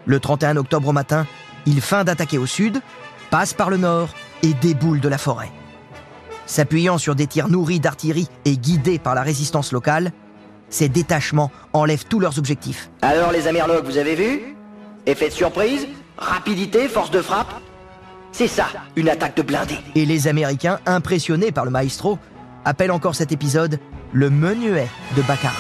[0.06, 1.28] Le 31 octobre au matin,
[1.66, 2.82] il feint d'attaquer au sud,
[3.30, 4.10] passe par le nord
[4.42, 5.52] et déboule de la forêt.
[6.46, 10.12] S'appuyant sur des tirs nourris d'artillerie et guidés par la résistance locale,
[10.70, 12.90] ces détachements enlèvent tous leurs objectifs.
[13.02, 14.56] Alors les Amerlocs, vous avez vu?
[15.06, 17.54] Effet de surprise Rapidité Force de frappe
[18.32, 19.80] C'est ça, une attaque de blindés.
[19.96, 22.18] Et les Américains, impressionnés par le maestro,
[22.66, 23.80] appellent encore cet épisode
[24.14, 25.54] le menuet de Baccarat.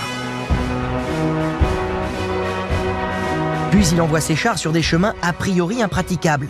[3.71, 6.47] Puis il envoie ses chars sur des chemins a priori impraticables.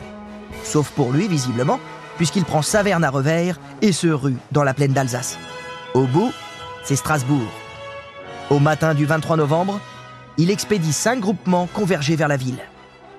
[0.63, 1.79] Sauf pour lui, visiblement,
[2.17, 5.39] puisqu'il prend Saverne à revers et se rue dans la plaine d'Alsace.
[5.93, 6.33] Au bout,
[6.83, 7.51] c'est Strasbourg.
[8.49, 9.79] Au matin du 23 novembre,
[10.37, 12.59] il expédie cinq groupements convergés vers la ville.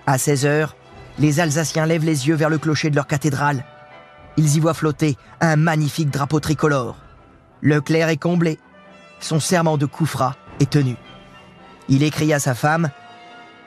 [0.07, 0.77] À 16 heures,
[1.19, 3.65] les Alsaciens lèvent les yeux vers le clocher de leur cathédrale.
[4.37, 6.97] Ils y voient flotter un magnifique drapeau tricolore.
[7.63, 8.59] Leclerc est comblé.
[9.21, 10.97] Son serment de Koufra est tenu.
[11.89, 12.91] Il écrit à sa femme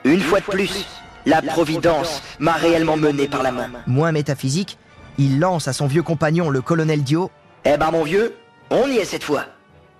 [0.04, 0.86] Une fois de plus,
[1.26, 3.70] la Providence m'a réellement mené par la main.
[3.88, 4.78] Moins métaphysique,
[5.18, 7.32] il lance à son vieux compagnon, le colonel Dio,
[7.66, 8.36] Eh ben mon vieux,
[8.70, 9.46] on y est cette fois.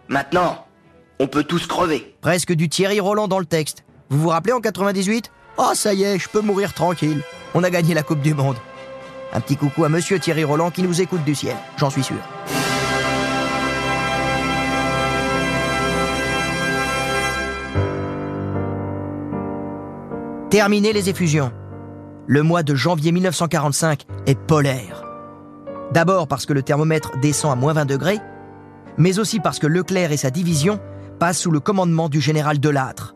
[0.08, 0.66] Maintenant,
[1.20, 2.16] on peut tous crever.
[2.22, 3.84] presque du Thierry Roland dans le texte.
[4.10, 7.22] Vous vous rappelez en 98 Oh, ça y est, je peux mourir tranquille.
[7.56, 8.58] On a gagné la Coupe du Monde.
[9.34, 12.16] Un petit coucou à monsieur Thierry Roland qui nous écoute du ciel, j'en suis sûr.
[20.58, 21.52] Terminé les effusions.
[22.26, 25.04] Le mois de janvier 1945 est polaire.
[25.91, 28.17] D'abord parce que le thermomètre descend à moins 20 degrés,
[28.98, 30.80] mais aussi parce que Leclerc et sa division
[31.20, 33.15] passent sous le commandement du général Delattre.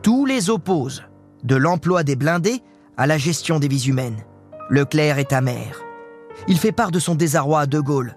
[0.00, 1.02] Tous les opposent,
[1.44, 2.62] de l'emploi des blindés
[2.96, 4.24] à la gestion des vies humaines.
[4.70, 5.82] Leclerc est amer.
[6.48, 8.16] Il fait part de son désarroi à De Gaulle.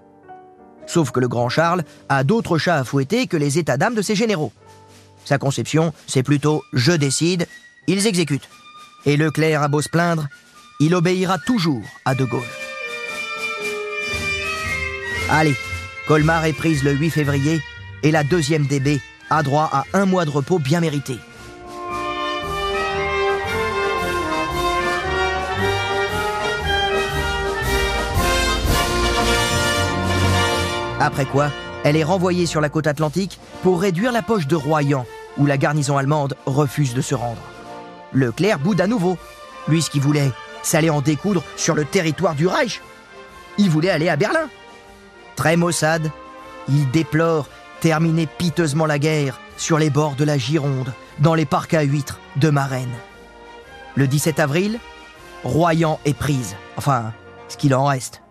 [0.86, 4.00] Sauf que le grand Charles a d'autres chats à fouetter que les états d'âme de
[4.00, 4.52] ses généraux.
[5.26, 7.46] Sa conception, c'est plutôt je décide,
[7.86, 8.48] ils exécutent.
[9.06, 10.28] Et Leclerc a beau se plaindre,
[10.80, 12.42] il obéira toujours à De Gaulle.
[15.30, 15.54] Allez,
[16.06, 17.60] Colmar est prise le 8 février
[18.02, 21.18] et la deuxième DB a droit à un mois de repos bien mérité.
[31.00, 31.50] Après quoi,
[31.84, 35.04] elle est renvoyée sur la côte atlantique pour réduire la poche de Royan,
[35.36, 37.42] où la garnison allemande refuse de se rendre.
[38.14, 39.18] Leclerc boude à nouveau.
[39.68, 40.30] Lui, ce qu'il voulait,
[40.62, 42.80] c'est aller en découdre sur le territoire du Reich.
[43.58, 44.48] Il voulait aller à Berlin.
[45.36, 46.10] Très maussade,
[46.68, 47.48] il déplore
[47.80, 52.18] terminer piteusement la guerre sur les bords de la Gironde, dans les parcs à huîtres
[52.36, 52.96] de Marennes.
[53.94, 54.78] Le 17 avril,
[55.44, 57.12] Royan est prise, enfin,
[57.48, 58.22] ce qu'il en reste.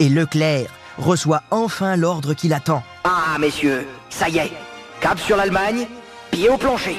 [0.00, 2.82] Et Leclerc reçoit enfin l'ordre qu'il attend.
[3.04, 4.52] Ah, messieurs, ça y est.
[5.00, 5.86] Cap sur l'Allemagne,
[6.30, 6.96] pied au plancher.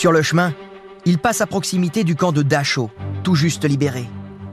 [0.00, 0.54] Sur le chemin,
[1.04, 2.90] il passe à proximité du camp de Dachau,
[3.22, 4.08] tout juste libéré.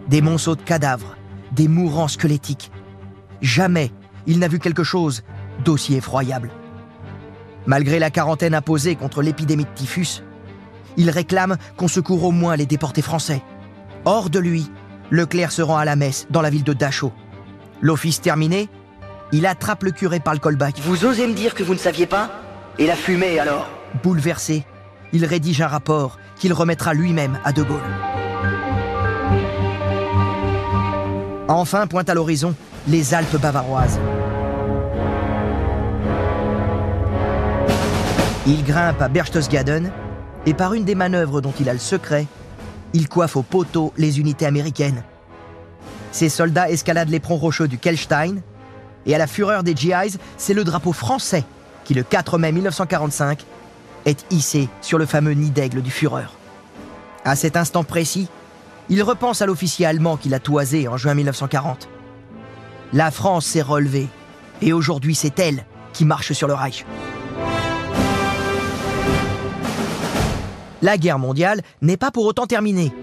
[0.09, 1.15] Des monceaux de cadavres,
[1.53, 2.69] des mourants squelettiques.
[3.39, 3.93] Jamais
[4.25, 5.23] il n'a vu quelque chose
[5.63, 6.51] d'aussi effroyable.
[7.65, 10.21] Malgré la quarantaine imposée contre l'épidémie de typhus,
[10.97, 13.41] il réclame qu'on secourt au moins les déportés français.
[14.03, 14.69] Hors de lui,
[15.11, 17.13] Leclerc se rend à la messe dans la ville de Dachau.
[17.79, 18.67] L'office terminé,
[19.31, 20.79] il attrape le curé par le callback.
[20.81, 22.31] Vous osez me dire que vous ne saviez pas?
[22.79, 23.69] Et la fumée alors?
[24.03, 24.65] Bouleversé,
[25.13, 27.79] il rédige un rapport qu'il remettra lui-même à De Gaulle.
[31.47, 32.55] Enfin pointe à l'horizon
[32.87, 33.99] les Alpes bavaroises.
[38.45, 39.91] Il grimpe à Berchtesgaden
[40.45, 42.27] et par une des manœuvres dont il a le secret,
[42.93, 45.03] il coiffe au poteau les unités américaines.
[46.11, 48.41] Ses soldats escaladent l'éperon rocheux du Kelstein
[49.05, 51.43] et à la fureur des GIs, c'est le drapeau français
[51.83, 53.45] qui, le 4 mai 1945,
[54.07, 56.27] est hissé sur le fameux nid d'aigle du Führer.
[57.25, 58.27] À cet instant précis,
[58.89, 61.89] il repense à l'officier allemand qu'il a toisé en juin 1940.
[62.93, 64.07] La France s'est relevée
[64.61, 66.85] et aujourd'hui c'est elle qui marche sur le Reich.
[70.81, 72.93] La guerre mondiale n'est pas pour autant terminée.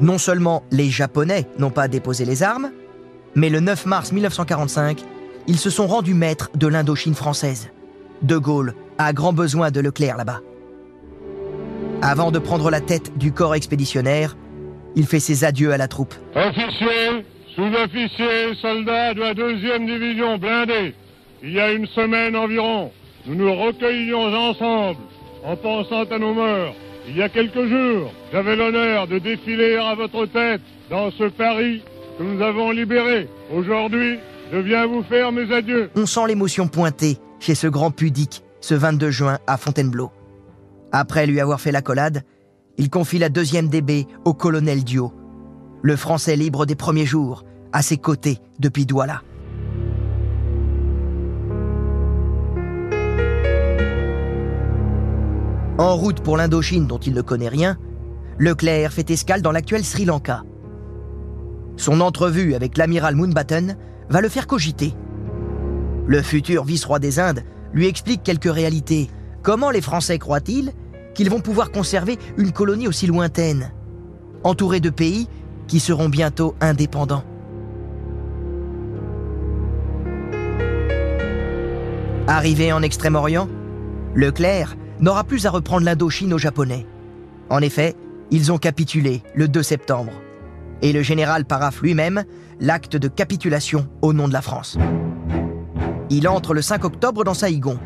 [0.00, 2.70] Non seulement les Japonais n'ont pas déposé les armes,
[3.34, 5.02] mais le 9 mars 1945,
[5.48, 7.70] ils se sont rendus maîtres de l'Indochine française.
[8.22, 10.40] De Gaulle a grand besoin de Leclerc là-bas.
[12.02, 14.36] Avant de prendre la tête du corps expéditionnaire,
[14.96, 16.14] il fait ses adieux à la troupe.
[16.34, 20.94] Officiers, sous-officiers, soldats de la deuxième division blindée,
[21.42, 22.90] il y a une semaine environ,
[23.26, 25.00] nous nous recueillions ensemble
[25.44, 26.74] en pensant à nos morts.
[27.08, 30.60] Il y a quelques jours, j'avais l'honneur de défiler à votre tête
[30.90, 31.82] dans ce Paris
[32.18, 33.28] que nous avons libéré.
[33.54, 34.18] Aujourd'hui,
[34.52, 35.90] je viens vous faire mes adieux.
[35.94, 40.10] On sent l'émotion pointée chez ce grand pudique ce 22 juin à Fontainebleau.
[40.92, 42.22] Après lui avoir fait l'accolade,
[42.76, 45.12] il confie la deuxième DB au colonel Dio,
[45.82, 49.22] le Français libre des premiers jours, à ses côtés depuis Douala.
[55.78, 57.78] En route pour l'Indochine dont il ne connaît rien,
[58.38, 60.42] Leclerc fait escale dans l'actuel Sri Lanka.
[61.76, 63.76] Son entrevue avec l'amiral Moonbatten
[64.08, 64.94] va le faire cogiter.
[66.08, 67.44] Le futur vice-roi des Indes
[67.74, 69.10] lui explique quelques réalités.
[69.42, 70.72] Comment les Français croient-ils
[71.14, 73.72] qu'ils vont pouvoir conserver une colonie aussi lointaine,
[74.42, 75.28] entourée de pays
[75.66, 77.24] qui seront bientôt indépendants
[82.26, 83.48] Arrivé en Extrême-Orient,
[84.14, 86.86] Leclerc n'aura plus à reprendre l'Indochine aux Japonais.
[87.50, 87.94] En effet,
[88.30, 90.12] ils ont capitulé le 2 septembre.
[90.80, 92.24] Et le général paraphe lui-même
[92.60, 94.78] l'acte de capitulation au nom de la France.
[96.10, 97.78] Il entre le 5 octobre dans Saïgon.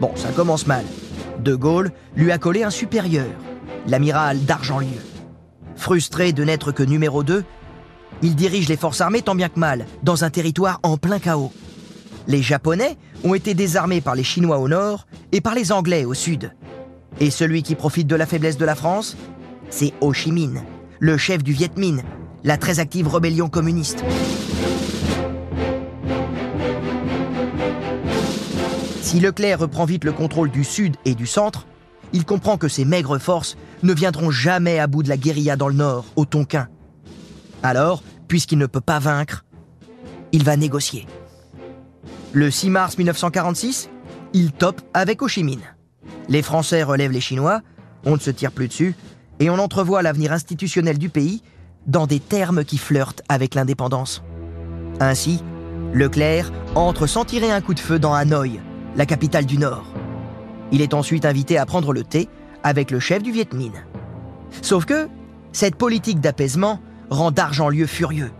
[0.00, 0.84] Bon, ça commence mal.
[1.40, 3.26] De Gaulle lui a collé un supérieur,
[3.86, 5.00] l'amiral d'Argentlieu.
[5.76, 7.44] Frustré de n'être que numéro 2,
[8.22, 11.52] il dirige les forces armées tant bien que mal, dans un territoire en plein chaos.
[12.26, 16.14] Les Japonais ont été désarmés par les Chinois au nord et par les Anglais au
[16.14, 16.52] sud.
[17.20, 19.16] Et celui qui profite de la faiblesse de la France,
[19.68, 20.62] c'est Ho Chi Minh,
[20.98, 22.02] le chef du Viet Minh,
[22.42, 24.02] la très active rébellion communiste.
[29.14, 31.68] Si Leclerc reprend vite le contrôle du sud et du centre,
[32.12, 35.68] il comprend que ces maigres forces ne viendront jamais à bout de la guérilla dans
[35.68, 36.66] le nord, au Tonkin.
[37.62, 39.44] Alors, puisqu'il ne peut pas vaincre,
[40.32, 41.06] il va négocier.
[42.32, 43.88] Le 6 mars 1946,
[44.32, 45.62] il top avec Ho Chi Minh.
[46.28, 47.60] Les Français relèvent les Chinois,
[48.04, 48.96] on ne se tire plus dessus,
[49.38, 51.40] et on entrevoit l'avenir institutionnel du pays
[51.86, 54.24] dans des termes qui flirtent avec l'indépendance.
[54.98, 55.40] Ainsi,
[55.92, 58.58] Leclerc entre sans tirer un coup de feu dans Hanoï,
[58.96, 59.84] la capitale du Nord.
[60.72, 62.28] Il est ensuite invité à prendre le thé
[62.62, 63.84] avec le chef du Viet Minh.
[64.62, 65.08] Sauf que
[65.52, 66.80] cette politique d'apaisement
[67.10, 68.32] rend Dargentlieu furieux.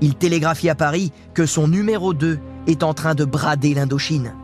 [0.00, 4.34] Il télégraphie à Paris que son numéro 2 est en train de brader l'Indochine.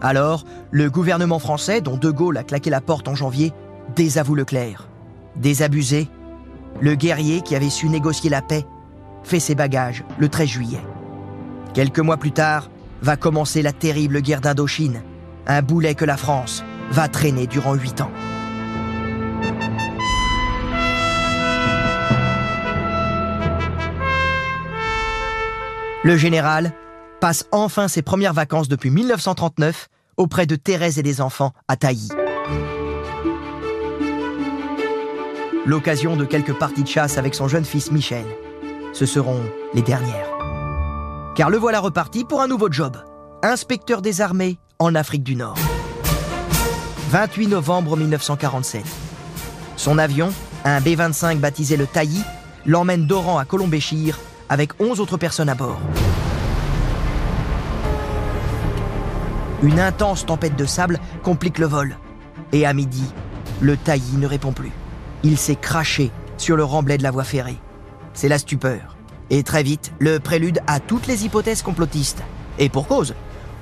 [0.00, 3.52] Alors, le gouvernement français, dont De Gaulle a claqué la porte en janvier,
[3.96, 4.88] désavoue Leclerc.
[5.36, 6.08] Désabusé,
[6.80, 8.64] le guerrier qui avait su négocier la paix
[9.24, 10.80] fait ses bagages le 13 juillet.
[11.74, 12.70] Quelques mois plus tard,
[13.02, 15.02] va commencer la terrible guerre d'Indochine,
[15.46, 18.10] un boulet que la France va traîner durant huit ans.
[26.04, 26.72] Le général
[27.20, 32.08] passe enfin ses premières vacances depuis 1939 auprès de Thérèse et des enfants à Tailly.
[35.66, 38.24] L'occasion de quelques parties de chasse avec son jeune fils Michel.
[38.94, 39.42] Ce seront
[39.74, 40.37] les dernières.
[41.38, 42.96] Car le voilà reparti pour un nouveau job.
[43.44, 45.56] Inspecteur des armées en Afrique du Nord.
[47.10, 48.82] 28 novembre 1947.
[49.76, 50.32] Son avion,
[50.64, 52.24] un B-25 baptisé le Tailly,
[52.66, 54.18] l'emmène d'Oran à Colombéchir
[54.48, 55.78] avec 11 autres personnes à bord.
[59.62, 61.98] Une intense tempête de sable complique le vol.
[62.50, 63.04] Et à midi,
[63.60, 64.72] le taillis ne répond plus.
[65.22, 67.58] Il s'est craché sur le remblai de la voie ferrée.
[68.12, 68.97] C'est la stupeur.
[69.30, 72.22] Et très vite, le prélude à toutes les hypothèses complotistes.
[72.58, 73.14] Et pour cause,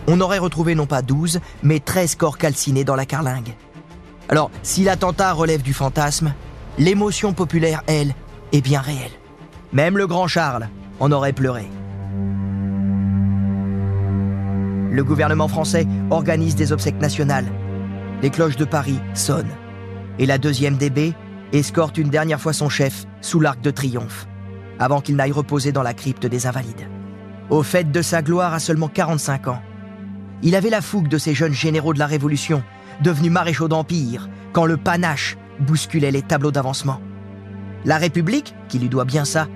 [0.06, 3.54] on aurait retrouvé non pas 12, mais 13 corps calcinés dans la carlingue.
[4.28, 6.32] Alors, si l'attentat relève du fantasme,
[6.78, 8.14] l'émotion populaire, elle,
[8.52, 9.12] est bien réelle.
[9.72, 10.68] Même le grand Charles
[11.00, 11.68] en aurait pleuré
[14.96, 17.46] le gouvernement français organise des obsèques nationales.
[18.22, 19.54] Les cloches de Paris sonnent.
[20.18, 21.12] Et la deuxième DB
[21.52, 24.26] escorte une dernière fois son chef sous l'arc de triomphe,
[24.78, 26.88] avant qu'il n'aille reposer dans la crypte des Invalides.
[27.50, 29.62] Au fait de sa gloire à seulement 45 ans,
[30.42, 32.62] il avait la fougue de ces jeunes généraux de la Révolution,
[33.02, 37.00] devenus maréchaux d'Empire, quand le panache bousculait les tableaux d'avancement.
[37.84, 39.48] La République, qui lui doit bien ça,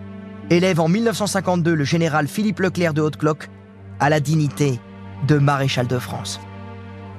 [0.50, 3.48] élève en 1952 le général Philippe Leclerc de Haute-Cloque
[3.98, 4.80] à la dignité
[5.26, 6.40] de maréchal de France.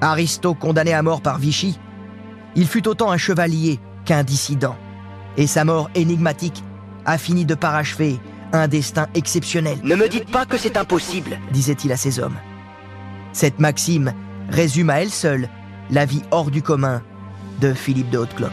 [0.01, 1.79] Aristo condamné à mort par Vichy,
[2.55, 4.75] il fut autant un chevalier qu'un dissident.
[5.37, 6.63] Et sa mort énigmatique
[7.05, 8.19] a fini de parachever
[8.53, 9.77] un destin exceptionnel.
[9.83, 12.37] Ne me dites pas que c'est impossible, disait-il à ses hommes.
[13.33, 14.13] Cette maxime
[14.49, 15.49] résume à elle seule
[15.89, 17.01] la vie hors du commun
[17.59, 18.51] de Philippe de Haute-Cloque.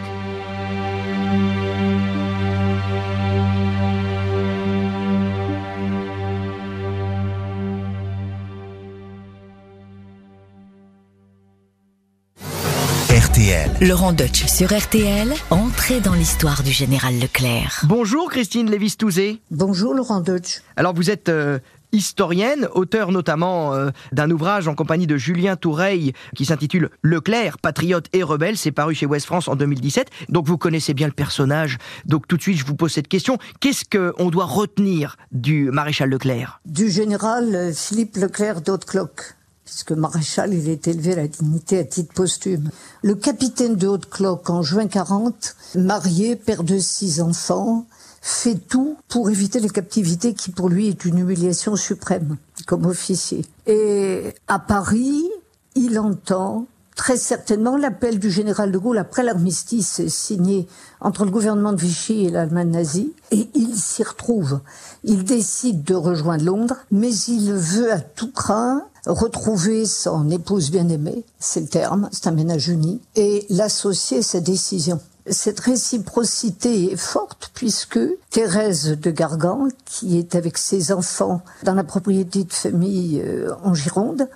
[13.81, 17.83] Laurent Deutsch sur RTL, entrée dans l'histoire du général Leclerc.
[17.85, 19.41] Bonjour Christine Lévis-Touzé.
[19.51, 20.63] Bonjour Laurent Deutsch.
[20.77, 21.59] Alors vous êtes euh,
[21.93, 28.07] historienne, auteur notamment euh, d'un ouvrage en compagnie de Julien Toureille qui s'intitule Leclerc, patriote
[28.13, 28.57] et rebelle.
[28.57, 30.09] C'est paru chez Ouest France en 2017.
[30.29, 31.79] Donc vous connaissez bien le personnage.
[32.07, 33.39] Donc tout de suite, je vous pose cette question.
[33.61, 36.61] Qu'est-ce qu'on doit retenir du maréchal Leclerc?
[36.65, 39.38] Du général euh, Philippe Leclerc d'Haute-Cloque
[39.69, 42.71] puisque maréchal, il est élevé à la dignité à titre posthume.
[43.03, 47.85] Le capitaine de Haute-Cloque, en juin 40, marié, père de six enfants,
[48.23, 53.45] fait tout pour éviter les captivités qui pour lui est une humiliation suprême comme officier.
[53.67, 55.29] Et à Paris,
[55.75, 56.67] il entend
[56.97, 60.67] très certainement l'appel du général de Gaulle après l'armistice signé
[61.01, 64.61] entre le gouvernement de Vichy et l'Allemagne nazie, et il s'y retrouve.
[65.05, 71.25] Il décide de rejoindre Londres, mais il veut à tout craint retrouver son épouse bien-aimée,
[71.39, 75.01] c'est le terme, c'est un ménage uni, et l'associer à sa décision.
[75.27, 77.99] Cette réciprocité est forte puisque
[78.31, 83.75] Thérèse de Gargan, qui est avec ses enfants dans la propriété de famille euh, en
[83.75, 84.29] Gironde,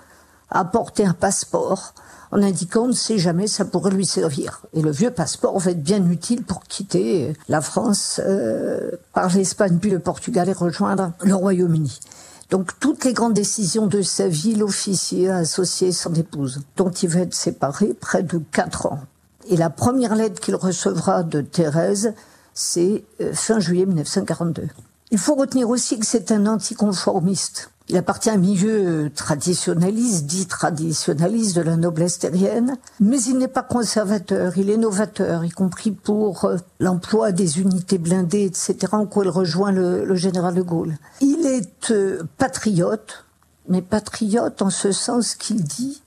[0.49, 1.93] a apporté un passeport
[2.31, 4.61] en indiquant, on ne sait jamais, ça pourrait lui servir.
[4.73, 9.77] Et le vieux passeport va être bien utile pour quitter la France euh, par l'Espagne
[9.79, 11.99] puis le Portugal et rejoindre le Royaume-Uni.
[12.53, 17.09] Donc toutes les grandes décisions de sa vie, l'officier a associé son épouse, dont il
[17.09, 18.99] va être séparé près de quatre ans.
[19.49, 22.13] Et la première lettre qu'il recevra de Thérèse,
[22.53, 24.67] c'est euh, fin juillet 1942.
[25.09, 27.71] Il faut retenir aussi que c'est un anticonformiste.
[27.89, 33.49] Il appartient à un milieu traditionnaliste, dit traditionnaliste de la noblesse terrienne, mais il n'est
[33.49, 39.05] pas conservateur, il est novateur, y compris pour euh, l'emploi des unités blindées, etc., en
[39.05, 40.95] quoi il rejoint le, général de Gaulle.
[41.19, 43.25] Il est euh, patriote,
[43.67, 46.01] mais patriote en ce sens qu'il dit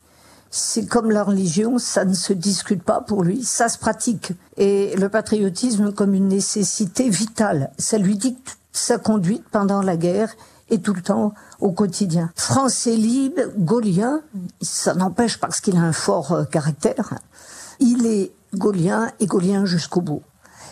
[0.48, 4.32] c'est comme la religion, ça ne se discute pas pour lui, ça se pratique.
[4.56, 10.34] Et le patriotisme comme une nécessité vitale, ça lui dicte sa conduite pendant la guerre
[10.70, 12.30] et tout le temps au quotidien.
[12.34, 14.20] Français libre, gaulien,
[14.60, 17.14] ça n'empêche parce qu'il a un fort euh, caractère.
[17.78, 20.22] Il est gaulien et gaulien jusqu'au bout.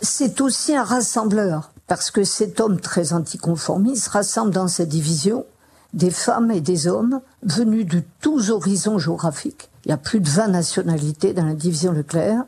[0.02, 5.44] C'est aussi un rassembleur parce que cet homme très anticonformiste rassemble dans sa division
[5.92, 9.70] des femmes et des hommes venus de tous horizons géographiques.
[9.84, 12.44] Il y a plus de 20 nationalités dans la division Leclerc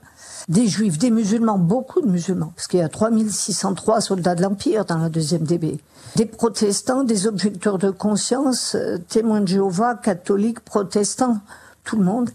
[0.49, 4.85] des juifs, des musulmans, beaucoup de musulmans, parce qu'il y a 3603 soldats de l'Empire
[4.85, 5.79] dans la deuxième DB,
[6.15, 11.39] des protestants, des objecteurs de conscience, euh, témoins de Jéhovah, catholiques, protestants,
[11.85, 12.31] tout le monde,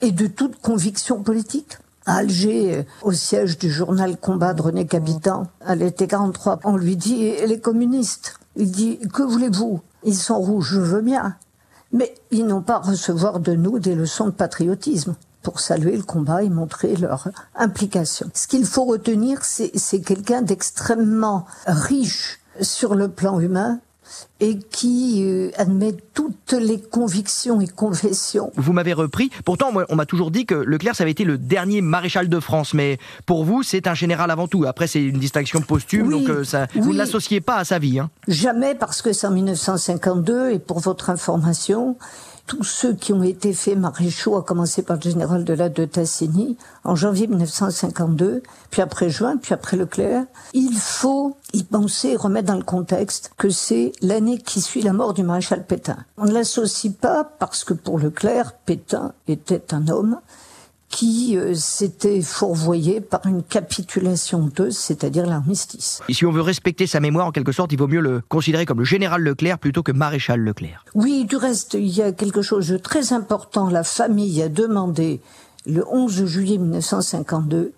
[0.00, 1.78] et de toute conviction politique.
[2.04, 6.76] À Alger, euh, au siège du journal Combat de René Capitan, à l'été 43, on
[6.76, 8.34] lui dit les communistes.
[8.56, 9.80] Il dit que voulez-vous?
[10.04, 11.36] Ils sont rouges, je veux bien.
[11.92, 16.02] Mais ils n'ont pas à recevoir de nous des leçons de patriotisme pour saluer le
[16.02, 18.30] combat et montrer leur implication.
[18.34, 23.80] Ce qu'il faut retenir, c'est quelqu'un d'extrêmement riche sur le plan humain,
[24.40, 28.52] et qui euh, admet toutes les convictions et confessions.
[28.56, 29.30] Vous m'avez repris.
[29.44, 32.74] Pourtant, on m'a toujours dit que Leclerc, ça avait été le dernier maréchal de France.
[32.74, 34.64] Mais pour vous, c'est un général avant tout.
[34.64, 37.98] Après, c'est une distinction posthume, donc euh, ça, vous ne l'associez pas à sa vie.
[37.98, 38.10] Hein.
[38.28, 41.96] Jamais, parce que c'est en 1952, et pour votre information,
[42.48, 45.84] tous ceux qui ont été faits maréchaux, à commencer par le général de la de
[45.84, 50.24] Tassigny, en janvier 1952, puis après juin, puis après Leclerc,
[50.54, 55.12] il faut y penser, remettre dans le contexte que c'est l'année qui suit la mort
[55.12, 55.98] du maréchal Pétain.
[56.16, 60.18] On ne l'associe pas parce que pour Leclerc, Pétain était un homme
[60.88, 66.00] qui euh, s'était fourvoyé par une capitulation de, c'est-à-dire l'armistice.
[66.08, 68.64] Et si on veut respecter sa mémoire, en quelque sorte, il vaut mieux le considérer
[68.64, 70.84] comme le général Leclerc plutôt que maréchal Leclerc.
[70.94, 73.68] Oui, du reste, il y a quelque chose de très important.
[73.68, 75.20] La famille a demandé,
[75.66, 77.72] le 11 juillet 1952,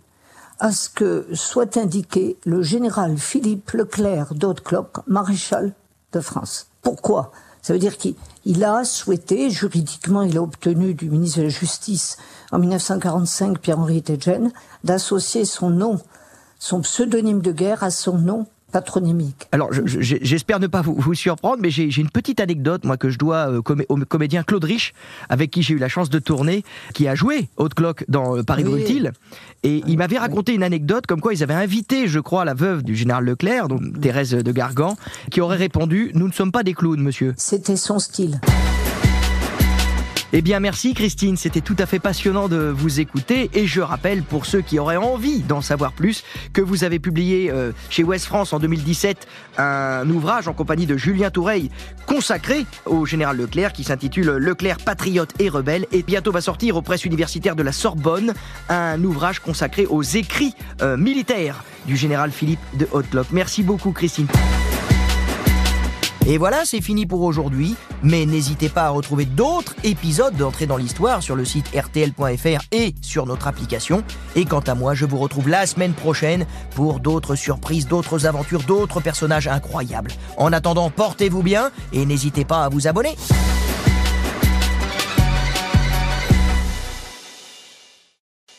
[0.61, 5.75] à ce que soit indiqué le général Philippe Leclerc d'Haute-Cloque, maréchal
[6.13, 6.69] de France.
[6.83, 7.33] Pourquoi?
[7.63, 12.17] Ça veut dire qu'il a souhaité, juridiquement, il a obtenu du ministre de la Justice
[12.53, 14.51] en 1945, Pierre-Henri Tedjen,
[14.85, 16.01] d'associer son nom,
[16.59, 19.49] son pseudonyme de guerre à son nom patronymique.
[19.53, 23.51] Alors, j'espère ne pas vous, surprendre, mais j'ai une petite anecdote, moi, que je dois
[23.51, 24.93] euh, au comédien Claude Rich,
[25.29, 26.65] avec qui j'ai eu la chance de tourner,
[26.95, 29.05] qui a joué Haute Cloque dans euh, Paris oui.
[29.63, 32.83] Et il m'avait raconté une anecdote comme quoi ils avaient invité, je crois, la veuve
[32.83, 34.97] du général Leclerc, donc Thérèse de Gargan,
[35.31, 37.35] qui aurait répondu Nous ne sommes pas des clowns, monsieur.
[37.37, 38.41] C'était son style.
[40.33, 44.23] Eh bien merci Christine, c'était tout à fait passionnant de vous écouter et je rappelle
[44.23, 46.23] pour ceux qui auraient envie d'en savoir plus
[46.53, 49.27] que vous avez publié euh, chez Ouest France en 2017
[49.59, 51.69] un ouvrage en compagnie de Julien Toureil
[52.07, 56.83] consacré au général Leclerc qui s'intitule Leclerc patriote et rebelle et bientôt va sortir aux
[56.83, 58.33] presses universitaires de la Sorbonne
[58.69, 63.33] un ouvrage consacré aux écrits euh, militaires du général Philippe de Hautecloque.
[63.33, 64.29] Merci beaucoup Christine.
[66.27, 67.75] Et voilà, c'est fini pour aujourd'hui.
[68.03, 72.95] Mais n'hésitez pas à retrouver d'autres épisodes d'entrée dans l'histoire sur le site rtl.fr et
[73.01, 74.03] sur notre application.
[74.37, 78.63] Et quant à moi, je vous retrouve la semaine prochaine pour d'autres surprises, d'autres aventures,
[78.63, 80.13] d'autres personnages incroyables.
[80.37, 83.17] En attendant, portez-vous bien et n'hésitez pas à vous abonner.